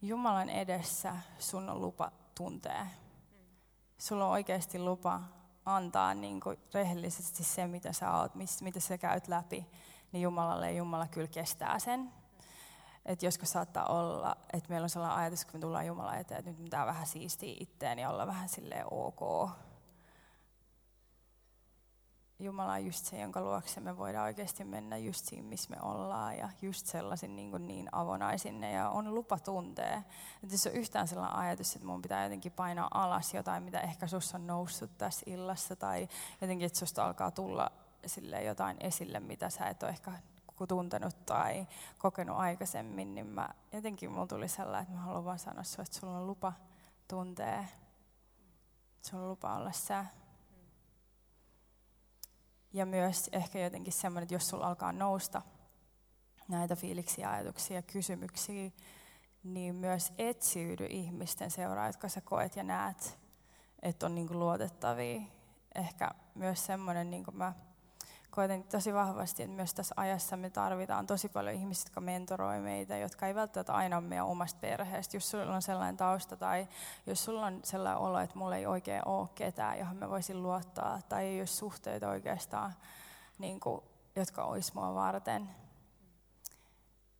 Jumalan 0.03 0.49
edessä 0.49 1.16
sun 1.38 1.69
on 1.69 1.81
lupa 1.81 2.12
tuntee. 2.35 2.87
Sulla 3.99 4.25
on 4.25 4.31
oikeasti 4.31 4.79
lupa 4.79 5.21
antaa 5.66 6.14
niin 6.14 6.40
kuin 6.40 6.59
rehellisesti 6.74 7.44
se, 7.44 7.66
mitä 7.66 7.92
sä 7.92 8.12
oot, 8.12 8.33
mitä 8.61 8.81
sä 8.81 8.98
käyt 8.98 9.29
läpi, 9.29 9.66
niin 10.12 10.22
Jumalalle 10.22 10.70
ja 10.70 10.76
Jumala 10.76 11.07
kyllä 11.07 11.29
kestää 11.29 11.79
sen. 11.79 12.12
Että 13.07 13.26
joskus 13.26 13.52
saattaa 13.52 13.87
olla, 13.87 14.37
että 14.52 14.70
meillä 14.70 14.85
on 14.85 14.90
sellainen 14.90 15.18
ajatus, 15.18 15.44
kun 15.44 15.55
me 15.55 15.61
tullaan 15.61 15.87
Jumala 15.87 16.16
eteen, 16.16 16.38
että 16.38 16.50
nyt 16.50 16.64
pitää 16.64 16.87
vähän 16.87 17.07
siistiä 17.07 17.57
itteen 17.61 17.98
ja 17.98 18.11
olla 18.11 18.26
vähän 18.26 18.48
silleen 18.48 18.85
ok. 18.90 19.50
Jumala 22.38 22.72
on 22.72 22.87
just 22.87 23.05
se, 23.05 23.20
jonka 23.20 23.40
luokse 23.40 23.81
me 23.81 23.96
voidaan 23.96 24.25
oikeasti 24.25 24.64
mennä 24.64 24.96
just 24.96 25.25
siinä, 25.25 25.49
missä 25.49 25.70
me 25.70 25.77
ollaan 25.83 26.38
ja 26.38 26.49
just 26.62 26.87
sellaisin 26.87 27.37
niin, 27.37 27.51
kuin 27.51 27.66
niin 27.66 27.88
avonaisinne 27.92 28.72
ja 28.72 28.90
on 28.90 29.14
lupa 29.14 29.38
tuntea. 29.38 30.03
Että 30.42 30.55
jos 30.55 30.66
on 30.66 30.72
yhtään 30.72 31.09
sellainen 31.09 31.38
ajatus, 31.38 31.75
että 31.75 31.87
mun 31.87 32.03
pitää 32.03 32.22
jotenkin 32.22 32.53
painaa 32.53 32.88
alas 32.94 33.35
jotain, 33.35 33.62
mitä 33.62 33.81
ehkä 33.81 34.07
sussa 34.07 34.37
on 34.37 34.46
noussut 34.46 34.99
tässä 34.99 35.22
illassa 35.27 35.77
tai 35.77 36.09
jotenkin, 36.40 36.66
että 36.66 36.79
susta 36.79 37.07
alkaa 37.07 37.31
tulla 37.31 37.70
sille 38.07 38.42
jotain 38.42 38.77
esille, 38.81 39.20
mitä 39.20 39.51
sä 39.51 39.66
et 39.66 39.83
ole 39.83 39.90
ehkä 39.90 40.12
tuntenut 40.68 41.27
tai 41.27 41.66
kokenut 41.99 42.37
aikaisemmin, 42.37 43.14
niin 43.14 43.27
mä, 43.27 43.49
jotenkin 43.72 44.11
mulla 44.11 44.27
tuli 44.27 44.49
sellainen, 44.49 44.83
että 44.83 44.94
mä 44.94 45.01
haluan 45.01 45.25
vaan 45.25 45.38
sanoa 45.38 45.64
sulle, 45.64 45.83
että 45.83 45.99
sulla 45.99 46.18
on 46.18 46.27
lupa 46.27 46.53
tuntea. 47.09 47.64
Sulla 49.03 49.22
on 49.22 49.31
lupa 49.31 49.57
olla 49.57 49.72
sä. 49.72 50.05
Ja 52.72 52.87
myös 52.87 53.29
ehkä 53.33 53.59
jotenkin 53.59 53.92
semmoinen, 53.92 54.22
että 54.22 54.35
jos 54.35 54.48
sulla 54.48 54.66
alkaa 54.66 54.92
nousta 54.92 55.42
näitä 56.48 56.76
fiiliksiä, 56.76 57.31
ajatuksia, 57.31 57.83
kysymyksiä, 57.83 58.70
niin 59.44 59.74
myös 59.74 60.12
etsiydy 60.18 60.87
ihmisten 60.90 61.50
seuraa, 61.50 61.87
jotka 61.87 62.09
sä 62.09 62.20
koet 62.20 62.57
ja 62.57 62.62
näet, 62.62 63.18
että 63.83 64.07
on 64.07 64.14
niin 64.14 64.26
kuin 64.26 64.38
luotettavia. 64.38 65.20
Ehkä 65.74 66.11
myös 66.35 66.66
semmoinen, 66.66 67.11
niin 67.11 67.24
kuin 67.24 67.37
mä 67.37 67.52
koen 68.37 68.64
tosi 68.64 68.94
vahvasti, 68.94 69.42
että 69.42 69.57
myös 69.57 69.75
tässä 69.75 69.94
ajassa 69.96 70.37
me 70.37 70.51
tarvitaan 70.51 71.07
tosi 71.07 71.29
paljon 71.29 71.55
ihmisiä, 71.55 71.83
jotka 71.87 72.01
mentoroi 72.01 72.61
meitä, 72.61 72.96
jotka 72.96 73.27
ei 73.27 73.35
välttämättä 73.35 73.75
aina 73.75 73.96
ole 73.96 74.05
meidän 74.05 74.27
omasta 74.27 74.59
perheestä. 74.61 75.16
Jos 75.16 75.31
sulla 75.31 75.55
on 75.55 75.62
sellainen 75.62 75.96
tausta 75.96 76.37
tai 76.37 76.68
jos 77.07 77.25
sulla 77.25 77.46
on 77.46 77.61
sellainen 77.64 78.03
olo, 78.03 78.18
että 78.18 78.38
mulla 78.38 78.57
ei 78.57 78.66
oikein 78.66 79.09
ole 79.09 79.29
ketään, 79.35 79.79
johon 79.79 79.96
mä 79.96 80.11
voisin 80.11 80.42
luottaa, 80.42 81.01
tai 81.09 81.25
ei 81.25 81.40
ole 81.40 81.46
suhteita 81.46 82.09
oikeastaan, 82.09 82.75
niin 83.38 83.61
kuin, 83.61 83.81
jotka 84.16 84.44
olisi 84.44 84.75
mua 84.75 84.94
varten, 84.94 85.49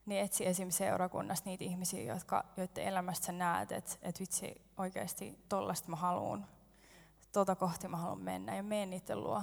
niin 0.07 0.24
etsi 0.24 0.46
esim. 0.46 0.70
seurakunnasta 0.70 1.50
niitä 1.50 1.64
ihmisiä, 1.64 2.14
jotka, 2.14 2.44
joiden 2.57 2.85
elämästä 2.85 3.26
sä 3.26 3.33
näet, 3.33 3.72
että, 3.72 3.92
että 4.02 4.20
vitsi 4.20 4.62
oikeasti 4.79 5.38
tollasta 5.48 5.90
mä 5.90 5.96
haluan, 5.96 6.46
tota 7.33 7.55
kohti 7.55 7.88
mä 7.88 7.96
haluan 7.96 8.20
mennä 8.20 8.57
ja 8.57 8.62
mene 8.62 8.87
niiden 8.87 9.20
luo 9.20 9.42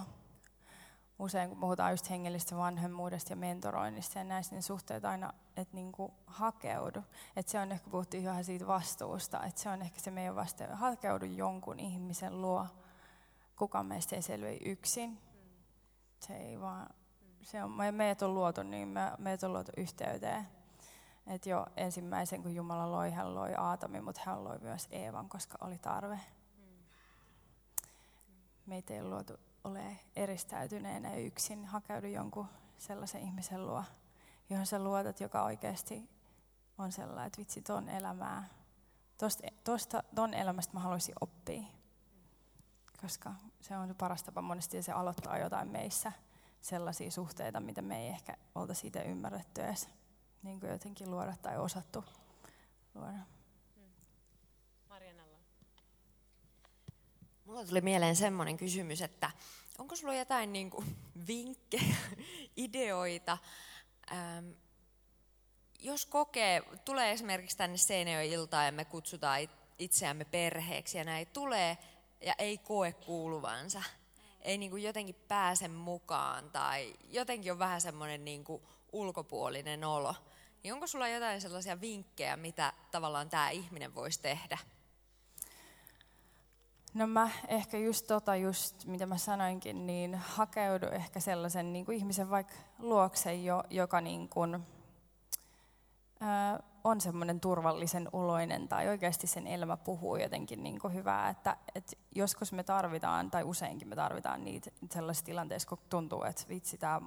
usein 1.20 1.50
kun 1.50 1.60
puhutaan 1.60 1.92
just 1.92 2.10
hengellisestä 2.10 2.58
vanhemmuudesta 2.58 3.32
ja 3.32 3.36
mentoroinnista 3.36 4.18
ja 4.20 4.24
näistä, 4.24 4.56
niin 4.56 4.64
suhteet 4.64 5.06
aina, 5.06 5.34
että 5.58 5.76
niin 5.76 5.92
kuin 5.92 6.12
hakeudu. 6.28 7.04
Että 7.36 7.52
se 7.52 7.60
on 7.60 7.72
ehkä, 7.72 7.90
puhuttiin 7.90 8.24
ihan 8.24 8.44
siitä 8.44 8.68
vastuusta, 8.68 9.44
että 9.44 9.62
se 9.62 9.70
on 9.70 9.82
ehkä 9.82 10.00
se 10.00 10.12
meidän 10.12 10.36
vastuu, 10.36 10.68
hakeudu 10.72 11.26
jonkun 11.26 11.80
ihmisen 11.80 12.42
luo. 12.42 12.68
Kukaan 13.56 13.86
meistä 13.86 14.16
ei 14.16 14.22
selviä 14.22 14.58
yksin. 14.66 15.22
Se 16.20 16.38
ei 16.38 16.60
vaan, 16.60 16.90
se 17.42 17.64
on, 17.64 17.72
meidät 17.72 18.22
on 18.22 18.34
luotu 18.34 18.64
niin, 18.64 18.88
me, 18.88 19.12
meidät 19.18 19.44
on 19.44 19.54
luotu 19.54 19.72
yhteyteen. 19.78 20.48
Että 21.28 21.50
jo 21.50 21.68
ensimmäisen, 21.78 22.44
kun 22.44 22.56
Jumala 22.56 22.92
loi, 22.92 23.12
hän 23.12 23.36
loi 23.36 23.56
Aatamin, 23.58 24.04
mutta 24.04 24.22
hän 24.26 24.44
loi 24.44 24.60
myös 24.60 24.88
Eevan, 24.92 25.30
koska 25.30 25.58
oli 25.62 25.78
tarve. 25.78 26.20
Meitä 28.66 28.94
ei 28.94 29.04
luotu 29.04 29.34
ole 29.64 30.00
eristäytyneenä 30.16 31.16
yksin, 31.16 31.66
hakeudu 31.66 32.08
jonkun 32.08 32.48
sellaisen 32.78 33.22
ihmisen 33.22 33.68
luo, 33.68 33.84
johon 34.50 34.66
sä 34.66 34.84
luotat, 34.84 35.20
joka 35.20 35.44
oikeasti 35.44 36.10
on 36.78 36.92
sellainen, 36.92 37.28
että 37.28 37.38
vitsi, 37.40 37.62
ton 37.62 37.90
elämää, 37.90 38.50
tosta, 39.18 39.44
tosta, 39.64 40.04
ton 40.16 40.34
elämästä 40.34 40.74
mä 40.74 40.80
haluaisin 40.80 41.16
oppia. 41.22 41.64
Koska 43.02 43.34
se 43.62 43.78
on 43.78 43.88
se 43.88 43.94
paras 43.94 44.24
tapa 44.24 44.42
monesti, 44.42 44.78
ja 44.78 44.84
se 44.84 44.92
aloittaa 44.92 45.38
jotain 45.38 45.68
meissä, 45.68 46.12
sellaisia 46.62 47.12
suhteita, 47.12 47.60
mitä 47.60 47.82
me 47.82 48.04
ei 48.04 48.10
ehkä 48.10 48.38
olta 48.56 48.74
siitä 48.74 49.02
ymmärretty 49.02 49.62
edes 49.62 49.90
niin 50.44 50.60
kuin 50.60 50.72
jotenkin 50.72 51.12
luoda 51.12 51.36
tai 51.42 51.58
osattu 51.58 52.06
luoda. 52.96 53.20
Mulla 57.54 57.66
tuli 57.66 57.82
mieleen 57.82 58.16
semmoinen 58.16 58.58
kysymys, 58.58 59.02
että 59.02 59.32
onko 59.78 59.96
sulla 59.96 60.14
jotain 60.14 60.54
niin 60.54 60.70
kuin 60.70 60.98
vinkkejä, 61.28 61.96
ideoita, 62.58 63.38
ähm, 64.12 64.50
jos 65.80 66.06
kokee, 66.06 66.64
tulee 66.86 67.12
esimerkiksi 67.12 67.58
tänne 67.58 67.78
Seinäjoen-iltaan 67.78 68.66
ja 68.66 68.72
me 68.72 68.86
kutsutaan 68.86 69.50
itseämme 69.80 70.26
perheeksi 70.26 70.98
ja 70.98 71.04
näin 71.04 71.28
tulee 71.28 71.78
ja 72.22 72.34
ei 72.38 72.58
koe 72.58 72.92
kuuluvansa, 72.92 73.84
ei 74.42 74.58
niin 74.58 74.72
kuin 74.72 74.84
jotenkin 74.84 75.16
pääse 75.28 75.68
mukaan 75.68 76.52
tai 76.52 76.94
jotenkin 77.10 77.52
on 77.52 77.60
vähän 77.60 77.82
semmoinen 77.82 78.26
niin 78.26 78.44
kuin 78.44 78.64
ulkopuolinen 78.92 79.84
olo, 79.84 80.16
niin 80.64 80.74
onko 80.74 80.88
sulla 80.88 81.08
jotain 81.08 81.42
sellaisia 81.42 81.82
vinkkejä, 81.82 82.38
mitä 82.38 82.74
tavallaan 82.92 83.30
tämä 83.30 83.50
ihminen 83.50 83.96
voisi 83.96 84.22
tehdä? 84.22 84.58
No 86.94 87.08
mä 87.08 87.30
ehkä 87.48 87.78
just 87.78 88.08
tota, 88.08 88.36
just 88.36 88.86
mitä 88.86 89.06
mä 89.06 89.18
sanoinkin, 89.18 89.88
niin 89.88 90.16
hakeudu 90.16 90.88
ehkä 90.88 91.20
sellaisen 91.20 91.74
niin 91.74 91.86
kuin 91.86 91.98
ihmisen 91.98 92.30
vaikka 92.30 92.54
luokse, 92.80 93.34
jo, 93.34 93.64
joka 93.70 94.02
niin 94.02 94.30
kuin, 94.30 94.64
ää, 96.20 96.60
on 96.84 97.02
semmoinen 97.02 97.40
turvallisen 97.40 98.10
uloinen 98.14 98.68
tai 98.68 98.88
oikeasti 98.88 99.28
sen 99.28 99.48
elämä 99.48 99.78
puhuu 99.78 100.16
jotenkin 100.16 100.64
niin 100.64 100.80
kuin 100.80 100.94
hyvää, 100.94 101.30
että, 101.30 101.58
että 101.76 101.96
joskus 102.16 102.52
me 102.52 102.64
tarvitaan 102.64 103.32
tai 103.32 103.44
useinkin 103.44 103.88
me 103.88 103.96
tarvitaan 103.96 104.44
niitä 104.44 104.72
sellaisissa 104.92 105.26
tilanteissa, 105.26 105.70
kun 105.70 105.78
tuntuu, 105.90 106.24
että 106.24 106.44
vitsi 106.50 106.78
tämä 106.78 107.02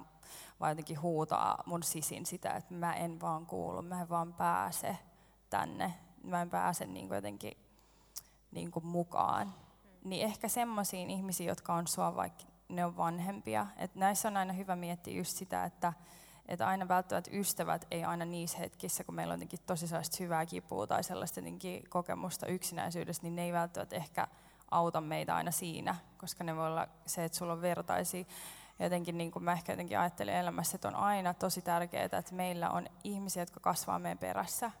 vaan 0.59 0.71
jotenkin 0.71 1.01
huutaa 1.01 1.63
mun 1.65 1.83
sisin 1.83 2.25
sitä, 2.25 2.51
että 2.51 2.73
mä 2.73 2.93
en 2.93 3.21
vaan 3.21 3.45
kuulu, 3.45 3.81
mä 3.81 4.01
en 4.01 4.09
vaan 4.09 4.33
pääse 4.33 4.97
tänne, 5.49 5.93
mä 6.23 6.41
en 6.41 6.49
pääse 6.49 6.85
niin 6.85 7.07
kuin 7.07 7.15
jotenkin 7.15 7.57
niin 8.51 8.71
kuin 8.71 8.85
mukaan 8.85 9.53
niin 10.09 10.25
ehkä 10.25 10.47
semmoisiin 10.47 11.09
ihmisiin, 11.09 11.47
jotka 11.47 11.73
on 11.73 11.87
sua, 11.87 12.15
vaikka 12.15 12.43
ne 12.69 12.85
on 12.85 12.97
vanhempia. 12.97 13.67
Et 13.77 13.95
näissä 13.95 14.27
on 14.27 14.37
aina 14.37 14.53
hyvä 14.53 14.75
miettiä 14.75 15.17
just 15.17 15.37
sitä, 15.37 15.63
että, 15.63 15.93
että 16.47 16.67
aina 16.67 16.87
välttämättä 16.87 17.31
ystävät 17.33 17.87
ei 17.91 18.03
aina 18.03 18.25
niissä 18.25 18.57
hetkissä, 18.57 19.03
kun 19.03 19.15
meillä 19.15 19.31
on 19.31 19.37
jotenkin 19.37 19.59
tosi 19.65 19.87
sellaista 19.87 20.17
hyvää 20.19 20.45
kipua 20.45 20.87
tai 20.87 21.03
sellaista 21.03 21.41
kokemusta 21.89 22.47
yksinäisyydestä, 22.47 23.23
niin 23.23 23.35
ne 23.35 23.43
ei 23.43 23.53
välttämättä 23.53 23.95
ehkä 23.95 24.27
auta 24.71 25.01
meitä 25.01 25.35
aina 25.35 25.51
siinä, 25.51 25.95
koska 26.17 26.43
ne 26.43 26.55
voi 26.55 26.67
olla 26.67 26.87
se, 27.05 27.23
että 27.23 27.37
sulla 27.37 27.53
on 27.53 27.61
vertaisia. 27.61 28.25
Jotenkin 28.79 29.17
niin 29.17 29.31
kuin 29.31 29.43
mä 29.43 29.53
ehkä 29.53 29.71
jotenkin 29.71 29.99
ajattelen 29.99 30.35
elämässä, 30.35 30.75
että 30.75 30.87
on 30.87 30.95
aina 30.95 31.33
tosi 31.33 31.61
tärkeää, 31.61 32.03
että 32.05 32.35
meillä 32.35 32.69
on 32.69 32.87
ihmisiä, 33.03 33.41
jotka 33.41 33.59
kasvaa 33.59 33.99
meidän 33.99 34.17
perässä, 34.17 34.71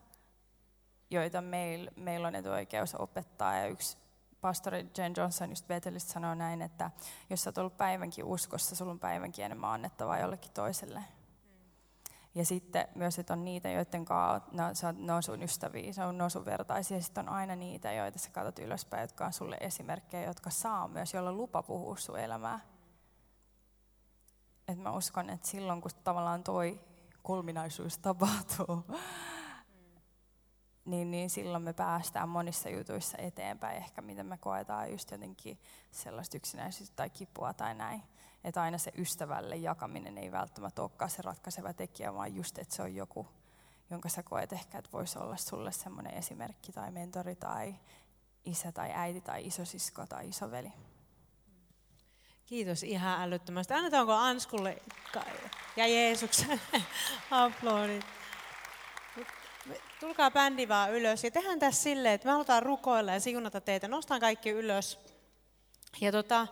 joita 1.09 1.41
meil, 1.41 1.89
meillä 1.95 2.27
on 2.27 2.35
etuoikeus 2.35 2.95
opettaa. 2.95 3.55
Ja 3.55 3.67
yksi 3.67 3.97
pastori 4.47 4.91
Jane 4.97 5.13
Johnson 5.17 5.49
just 5.49 5.67
Bethelistä 5.67 6.11
sanoo 6.11 6.35
näin, 6.35 6.61
että 6.61 6.91
jos 7.29 7.43
sä 7.43 7.49
oot 7.49 7.57
ollut 7.57 7.77
päivänkin 7.77 8.25
uskossa, 8.25 8.75
sulla 8.75 8.91
on 8.91 8.99
päivänkin 8.99 9.45
enemmän 9.45 9.69
annettavaa 9.69 10.19
jollekin 10.19 10.51
toiselle. 10.51 11.03
Ja 12.35 12.45
sitten 12.45 12.87
myös, 12.95 13.19
että 13.19 13.33
on 13.33 13.45
niitä, 13.45 13.69
joiden 13.69 14.05
kanssa 14.05 14.91
no, 14.91 15.05
ne 15.05 15.13
on 15.13 15.23
sun 15.23 15.43
ystäviä, 15.43 15.93
se 15.93 16.03
on, 16.03 16.17
ne 16.17 16.23
on 16.23 16.31
sun 16.31 16.45
vertaisia. 16.45 17.01
Sitten 17.01 17.29
on 17.29 17.35
aina 17.35 17.55
niitä, 17.55 17.91
joita 17.91 18.19
sä 18.19 18.29
katsot 18.29 18.59
ylöspäin, 18.59 19.01
jotka 19.01 19.25
on 19.25 19.33
sulle 19.33 19.57
esimerkkejä, 19.59 20.27
jotka 20.27 20.49
saa 20.49 20.87
myös, 20.87 21.13
jolla 21.13 21.31
lupa 21.31 21.63
puhua 21.63 21.97
sun 21.97 22.19
elämää. 22.19 22.59
Et 24.67 24.77
mä 24.77 24.91
uskon, 24.91 25.29
että 25.29 25.47
silloin 25.47 25.81
kun 25.81 25.91
tavallaan 26.03 26.43
toi 26.43 26.79
kulminaisuus 27.23 27.97
tapahtuu, 27.97 28.85
niin, 30.87 31.11
niin 31.11 31.29
silloin 31.29 31.63
me 31.63 31.73
päästään 31.73 32.29
monissa 32.29 32.69
jutuissa 32.69 33.17
eteenpäin, 33.17 33.77
ehkä 33.77 34.01
mitä 34.01 34.23
me 34.23 34.37
koetaan 34.37 34.91
just 34.91 35.11
jotenkin 35.11 35.59
sellaista 35.91 36.37
yksinäisyyttä 36.37 36.95
tai 36.95 37.09
kipua 37.09 37.53
tai 37.53 37.75
näin. 37.75 38.03
Että 38.43 38.61
aina 38.61 38.77
se 38.77 38.91
ystävälle 38.97 39.55
jakaminen 39.55 40.17
ei 40.17 40.31
välttämättä 40.31 40.81
olekaan 40.81 41.11
se 41.11 41.21
ratkaiseva 41.21 41.73
tekijä, 41.73 42.13
vaan 42.13 42.35
just, 42.35 42.57
että 42.57 42.75
se 42.75 42.81
on 42.81 42.95
joku, 42.95 43.27
jonka 43.89 44.09
sä 44.09 44.23
koet 44.23 44.53
ehkä, 44.53 44.77
että 44.77 44.91
voisi 44.93 45.19
olla 45.19 45.37
sulle 45.37 45.71
semmoinen 45.71 46.13
esimerkki 46.13 46.71
tai 46.71 46.91
mentori 46.91 47.35
tai 47.35 47.75
isä 48.45 48.71
tai 48.71 48.91
äiti 48.93 49.21
tai 49.21 49.47
isosisko 49.47 50.05
tai 50.05 50.29
isoveli. 50.29 50.71
Kiitos 52.45 52.83
ihan 52.83 53.21
älyttömästi. 53.21 53.73
Annetaanko 53.73 54.13
Anskulle 54.13 54.81
ja 55.75 55.87
Jeesuksen 55.87 56.61
aplodit? 57.31 58.05
Tulkaa 59.99 60.31
bändi 60.31 60.67
vaan 60.67 60.93
ylös 60.93 61.23
ja 61.23 61.31
tehdään 61.31 61.59
tässä 61.59 61.83
silleen, 61.83 62.13
että 62.13 62.27
me 62.27 62.31
halutaan 62.31 62.63
rukoilla 62.63 63.13
ja 63.13 63.19
siunata 63.19 63.61
teitä. 63.61 63.87
Nostaan 63.87 64.21
kaikki 64.21 64.49
ylös. 64.49 64.99
Ja 66.01 66.11
tota, 66.11 66.47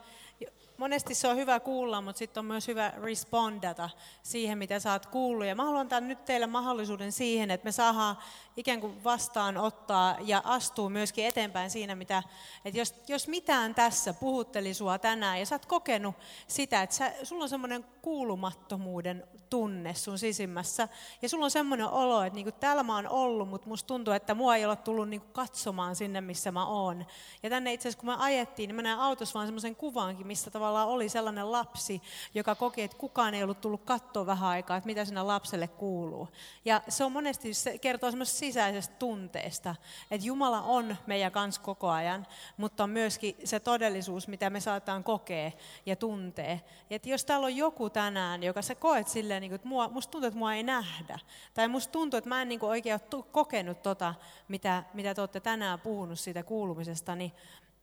monesti 0.77 1.15
se 1.15 1.27
on 1.27 1.37
hyvä 1.37 1.59
kuulla, 1.59 2.01
mutta 2.01 2.19
sitten 2.19 2.41
on 2.41 2.45
myös 2.45 2.67
hyvä 2.67 2.93
respondata 3.03 3.89
siihen, 4.23 4.57
mitä 4.57 4.79
sä 4.79 4.91
oot 4.91 5.05
kuullut. 5.05 5.47
Ja 5.47 5.55
mä 5.55 5.63
haluan 5.63 5.81
antaa 5.81 5.99
nyt 5.99 6.25
teille 6.25 6.47
mahdollisuuden 6.47 7.11
siihen, 7.11 7.51
että 7.51 7.65
me 7.65 7.71
saadaan 7.71 8.17
ikään 8.57 8.81
kuin 8.81 9.03
vastaanottaa 9.03 10.17
ja 10.21 10.41
astuu 10.45 10.89
myöskin 10.89 11.25
eteenpäin 11.25 11.69
siinä, 11.69 11.95
mitä, 11.95 12.23
että 12.65 12.79
jos, 12.79 12.95
jos 13.07 13.27
mitään 13.27 13.75
tässä 13.75 14.13
puhutteli 14.13 14.73
sua 14.73 14.99
tänään 14.99 15.39
ja 15.39 15.45
sä 15.45 15.55
oot 15.55 15.65
kokenut 15.65 16.15
sitä, 16.47 16.81
että 16.81 16.95
sä, 16.95 17.13
sulla 17.23 17.43
on 17.43 17.49
semmoinen 17.49 17.85
kuulumattomuuden 18.01 19.27
tunne 19.49 19.93
sun 19.93 20.19
sisimmässä 20.19 20.87
ja 21.21 21.29
sulla 21.29 21.45
on 21.45 21.51
semmoinen 21.51 21.87
olo, 21.87 22.23
että 22.23 22.35
niin 22.35 22.45
kuin 22.45 22.53
täällä 22.59 22.83
mä 22.83 22.95
oon 22.95 23.09
ollut, 23.09 23.49
mutta 23.49 23.67
musta 23.67 23.87
tuntuu, 23.87 24.13
että 24.13 24.35
mua 24.35 24.55
ei 24.55 24.65
ole 24.65 24.75
tullut 24.75 25.09
niin 25.09 25.21
kuin 25.21 25.33
katsomaan 25.33 25.95
sinne, 25.95 26.21
missä 26.21 26.51
mä 26.51 26.65
oon. 26.65 27.05
Ja 27.43 27.49
tänne 27.49 27.73
itse 27.73 27.87
asiassa, 27.87 27.99
kun 27.99 28.09
me 28.09 28.23
ajettiin, 28.23 28.67
niin 28.67 28.75
mä 28.75 28.81
näin 28.81 28.99
autossa 28.99 29.33
vaan 29.33 29.47
semmoisen 29.47 29.75
kuvaankin, 29.75 30.27
missä 30.27 30.51
tavallaan 30.51 30.64
oli 30.69 31.09
sellainen 31.09 31.51
lapsi, 31.51 32.01
joka 32.33 32.55
koki, 32.55 32.81
että 32.81 32.97
kukaan 32.97 33.33
ei 33.33 33.43
ollut 33.43 33.61
tullut 33.61 33.83
katsoa 33.83 34.25
vähän 34.25 34.49
aikaa, 34.49 34.77
että 34.77 34.87
mitä 34.87 35.05
sinä 35.05 35.27
lapselle 35.27 35.67
kuuluu. 35.67 36.27
Ja 36.65 36.81
se 36.89 37.03
on 37.03 37.11
monesti, 37.11 37.53
se 37.53 37.77
kertoo 37.77 38.11
semmoisesta 38.11 38.39
sisäisestä 38.39 38.95
tunteesta, 38.99 39.75
että 40.11 40.27
Jumala 40.27 40.61
on 40.61 40.95
meidän 41.07 41.31
kanssa 41.31 41.61
koko 41.61 41.89
ajan, 41.89 42.27
mutta 42.57 42.83
on 42.83 42.89
myöskin 42.89 43.35
se 43.43 43.59
todellisuus, 43.59 44.27
mitä 44.27 44.49
me 44.49 44.59
saataan 44.59 45.03
kokea 45.03 45.51
ja 45.85 45.95
tuntee. 45.95 46.61
Ja 46.89 46.95
että 46.95 47.09
jos 47.09 47.25
täällä 47.25 47.45
on 47.45 47.55
joku 47.55 47.89
tänään, 47.89 48.43
joka 48.43 48.61
sä 48.61 48.75
koet 48.75 49.07
silleen, 49.07 49.41
niin 49.41 49.49
kuin, 49.49 49.55
että 49.55 49.67
mua, 49.67 49.87
musta 49.89 50.11
tuntuu, 50.11 50.27
että 50.27 50.39
mua 50.39 50.53
ei 50.53 50.63
nähdä, 50.63 51.19
tai 51.53 51.67
musta 51.67 51.91
tuntuu, 51.91 52.17
että 52.17 52.29
mä 52.29 52.41
en 52.41 52.49
niin 52.49 52.59
kuin 52.59 52.69
oikein 52.69 52.99
ole 53.13 53.23
kokenut 53.31 53.81
tota, 53.81 54.13
mitä, 54.47 54.83
mitä 54.93 55.13
te 55.13 55.21
olette 55.21 55.39
tänään 55.39 55.79
puhunut 55.79 56.19
siitä 56.19 56.43
kuulumisesta, 56.43 57.15
niin 57.15 57.31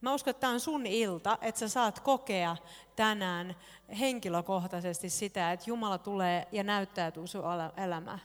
Mä 0.03 0.15
uskon, 0.15 0.31
että 0.31 0.41
tämä 0.41 0.53
on 0.53 0.61
sun 0.61 0.87
ilta, 0.87 1.39
että 1.41 1.59
sä 1.59 1.69
saat 1.69 2.01
kokea 2.01 2.57
tänään 2.97 3.57
henkilökohtaisesti 3.99 5.11
sitä, 5.11 5.53
että 5.53 5.71
Jumala 5.71 5.99
tulee 5.99 6.49
ja 6.53 6.63
näyttäytyy 6.65 7.27
sun 7.27 7.43
elämään. 7.77 8.21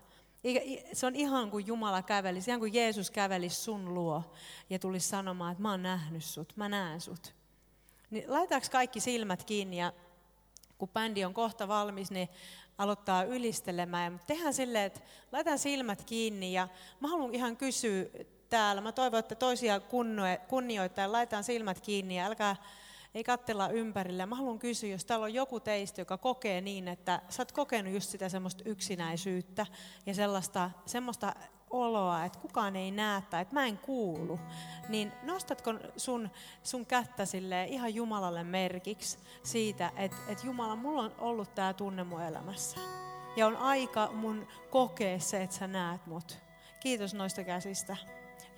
Se 0.93 1.05
on 1.05 1.15
ihan 1.15 1.51
kuin 1.51 1.67
Jumala 1.67 2.01
kävelisi, 2.01 2.51
ihan 2.51 2.59
kuin 2.59 2.73
Jeesus 2.73 3.11
kävelisi 3.11 3.55
sun 3.55 3.93
luo 3.93 4.23
ja 4.69 4.79
tulisi 4.79 5.07
sanomaan, 5.07 5.51
että 5.51 5.61
mä 5.61 5.71
oon 5.71 5.83
nähnyt 5.83 6.23
sut, 6.23 6.53
mä 6.55 6.69
näen 6.69 7.01
sut. 7.01 7.35
Niin 8.09 8.23
laitaanko 8.27 8.67
kaikki 8.71 8.99
silmät 8.99 9.43
kiinni 9.43 9.79
ja 9.79 9.93
kun 10.77 10.89
bändi 10.89 11.25
on 11.25 11.33
kohta 11.33 11.67
valmis, 11.67 12.11
niin 12.11 12.29
aloittaa 12.77 13.23
ylistelemään. 13.23 14.11
Mutta 14.11 14.27
tehdään 14.27 14.53
silleen, 14.53 14.85
että 14.85 14.99
laitetaan 15.31 15.59
silmät 15.59 16.03
kiinni 16.03 16.53
ja 16.53 16.67
mä 16.99 17.07
haluan 17.07 17.35
ihan 17.35 17.57
kysyä 17.57 18.05
täällä. 18.49 18.81
Mä 18.81 18.91
toivon, 18.91 19.19
että 19.19 19.35
toisia 19.35 19.81
kunnioittaa 20.47 21.11
laitetaan 21.11 21.43
silmät 21.43 21.81
kiinni 21.81 22.17
ja 22.17 22.25
älkää 22.25 22.55
ei 23.15 23.23
katsella 23.23 23.69
ympärille. 23.69 24.25
Mä 24.25 24.35
haluan 24.35 24.59
kysyä, 24.59 24.89
jos 24.89 25.05
täällä 25.05 25.23
on 25.23 25.33
joku 25.33 25.59
teistä, 25.59 26.01
joka 26.01 26.17
kokee 26.17 26.61
niin, 26.61 26.87
että 26.87 27.21
sä 27.29 27.41
oot 27.41 27.51
kokenut 27.51 27.93
just 27.93 28.09
sitä 28.09 28.29
semmoista 28.29 28.63
yksinäisyyttä 28.65 29.65
ja 30.05 30.13
sellaista, 30.13 30.71
semmoista 30.85 31.35
oloa, 31.69 32.25
että 32.25 32.39
kukaan 32.39 32.75
ei 32.75 32.91
näe 32.91 33.21
tai 33.29 33.41
että 33.41 33.53
mä 33.53 33.65
en 33.65 33.77
kuulu, 33.77 34.39
niin 34.89 35.11
nostatko 35.23 35.73
sun, 35.97 36.29
sun 36.63 36.85
kättä 36.85 37.25
sille 37.25 37.63
ihan 37.63 37.95
Jumalalle 37.95 38.43
merkiksi 38.43 39.17
siitä, 39.43 39.91
että, 39.95 40.17
että 40.27 40.47
Jumala, 40.47 40.75
mulla 40.75 41.01
on 41.01 41.15
ollut 41.17 41.55
tämä 41.55 41.73
tunne 41.73 42.03
mun 42.03 42.21
elämässä. 42.21 42.77
Ja 43.37 43.47
on 43.47 43.57
aika 43.57 44.09
mun 44.13 44.47
kokea 44.69 45.19
se, 45.19 45.43
että 45.43 45.55
sä 45.55 45.67
näet 45.67 46.05
mut. 46.05 46.37
Kiitos 46.79 47.13
noista 47.13 47.43
käsistä. 47.43 47.97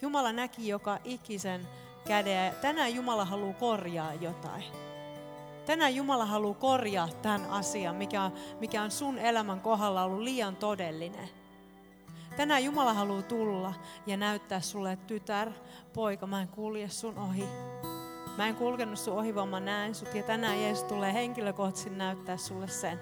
Jumala 0.02 0.34
näki 0.34 0.68
joka 0.68 0.98
ikisen 1.04 1.68
käden 2.08 2.54
tänään 2.62 2.96
Jumala 2.96 3.26
haluaa 3.26 3.54
korjaa 3.54 4.14
jotain. 4.14 4.64
Tänään 5.66 5.96
Jumala 5.96 6.26
haluaa 6.26 6.54
korjaa 6.54 7.10
tämän 7.22 7.50
asian, 7.50 7.96
mikä 7.96 8.24
on, 8.24 8.32
mikä 8.60 8.82
on 8.82 8.92
sun 8.92 9.18
elämän 9.18 9.62
kohdalla 9.62 10.04
ollut 10.04 10.20
liian 10.20 10.56
todellinen. 10.56 11.30
Tänään 12.38 12.64
Jumala 12.64 12.94
haluaa 12.94 13.22
tulla 13.22 13.74
ja 14.08 14.18
näyttää 14.18 14.62
sulle, 14.62 14.92
että 14.92 15.08
tytär, 15.08 15.52
poika, 15.94 16.28
mä 16.28 16.42
en 16.42 16.48
kulje 16.48 16.90
sun 16.90 17.18
ohi. 17.18 17.46
Mä 18.38 18.48
en 18.48 18.56
kulkenut 18.56 19.00
sun 19.00 19.18
ohi, 19.18 19.36
vaan 19.36 19.50
mä 19.50 19.60
näen 19.60 19.96
sut. 19.96 20.16
Ja 20.16 20.24
tänään 20.24 20.62
Jeesus 20.62 20.84
tulee 20.84 21.14
henkilökohtaisesti 21.14 21.90
näyttää 21.90 22.38
sulle 22.38 22.68
sen. 22.68 23.00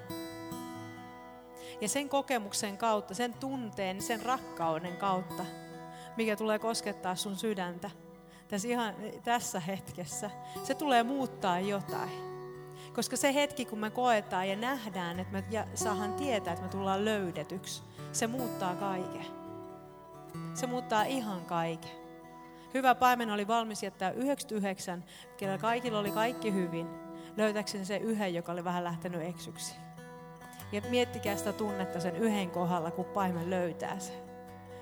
Ja 1.81 1.89
sen 1.89 2.09
kokemuksen 2.09 2.77
kautta, 2.77 3.13
sen 3.13 3.33
tunteen, 3.33 4.01
sen 4.01 4.21
rakkauden 4.21 4.97
kautta, 4.97 5.45
mikä 6.17 6.35
tulee 6.35 6.59
koskettaa 6.59 7.15
sun 7.15 7.35
sydäntä 7.35 7.89
tässä, 8.47 8.67
ihan, 8.67 8.93
tässä 9.23 9.59
hetkessä, 9.59 10.29
se 10.63 10.75
tulee 10.75 11.03
muuttaa 11.03 11.59
jotain. 11.59 12.27
Koska 12.95 13.17
se 13.17 13.33
hetki, 13.33 13.65
kun 13.65 13.79
me 13.79 13.89
koetaan 13.89 14.49
ja 14.49 14.55
nähdään, 14.55 15.19
että 15.19 15.33
me 15.33 15.43
ja 15.51 15.67
saadaan 15.75 16.13
tietää, 16.13 16.53
että 16.53 16.65
me 16.65 16.71
tullaan 16.71 17.05
löydetyksi, 17.05 17.83
se 18.11 18.27
muuttaa 18.27 18.75
kaiken. 18.75 19.25
Se 20.53 20.67
muuttaa 20.67 21.03
ihan 21.03 21.45
kaiken. 21.45 21.91
Hyvä 22.73 22.95
paimen 22.95 23.31
oli 23.31 23.47
valmis 23.47 23.83
jättää 23.83 24.11
99, 24.11 25.03
kellä 25.37 25.57
kaikilla 25.57 25.99
oli 25.99 26.11
kaikki 26.11 26.53
hyvin, 26.53 26.87
löytäkseni 27.37 27.85
se 27.85 27.97
yhden, 27.97 28.33
joka 28.33 28.51
oli 28.51 28.63
vähän 28.63 28.83
lähtenyt 28.83 29.21
eksyksi. 29.21 29.75
Ja 30.71 30.81
miettikää 30.89 31.35
sitä 31.35 31.53
tunnetta 31.53 31.99
sen 31.99 32.15
yhden 32.15 32.49
kohdalla, 32.49 32.91
kun 32.91 33.05
paimen 33.05 33.49
löytää 33.49 33.99
sen. 33.99 34.26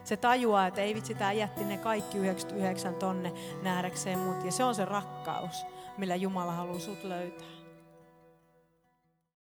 Se 0.05 0.17
tajuaa, 0.17 0.67
että 0.67 0.81
ei 0.81 0.95
vitsi, 0.95 1.15
tämä 1.15 1.31
jätti 1.31 1.63
ne 1.63 1.77
kaikki 1.77 2.17
99 2.17 2.95
tonne 2.95 3.33
nähdäkseen 3.61 4.19
mut. 4.19 4.45
Ja 4.45 4.51
se 4.51 4.63
on 4.63 4.75
se 4.75 4.85
rakkaus, 4.85 5.65
millä 5.97 6.15
Jumala 6.15 6.51
haluaa 6.51 6.79
sut 6.79 7.03
löytää. 7.03 7.54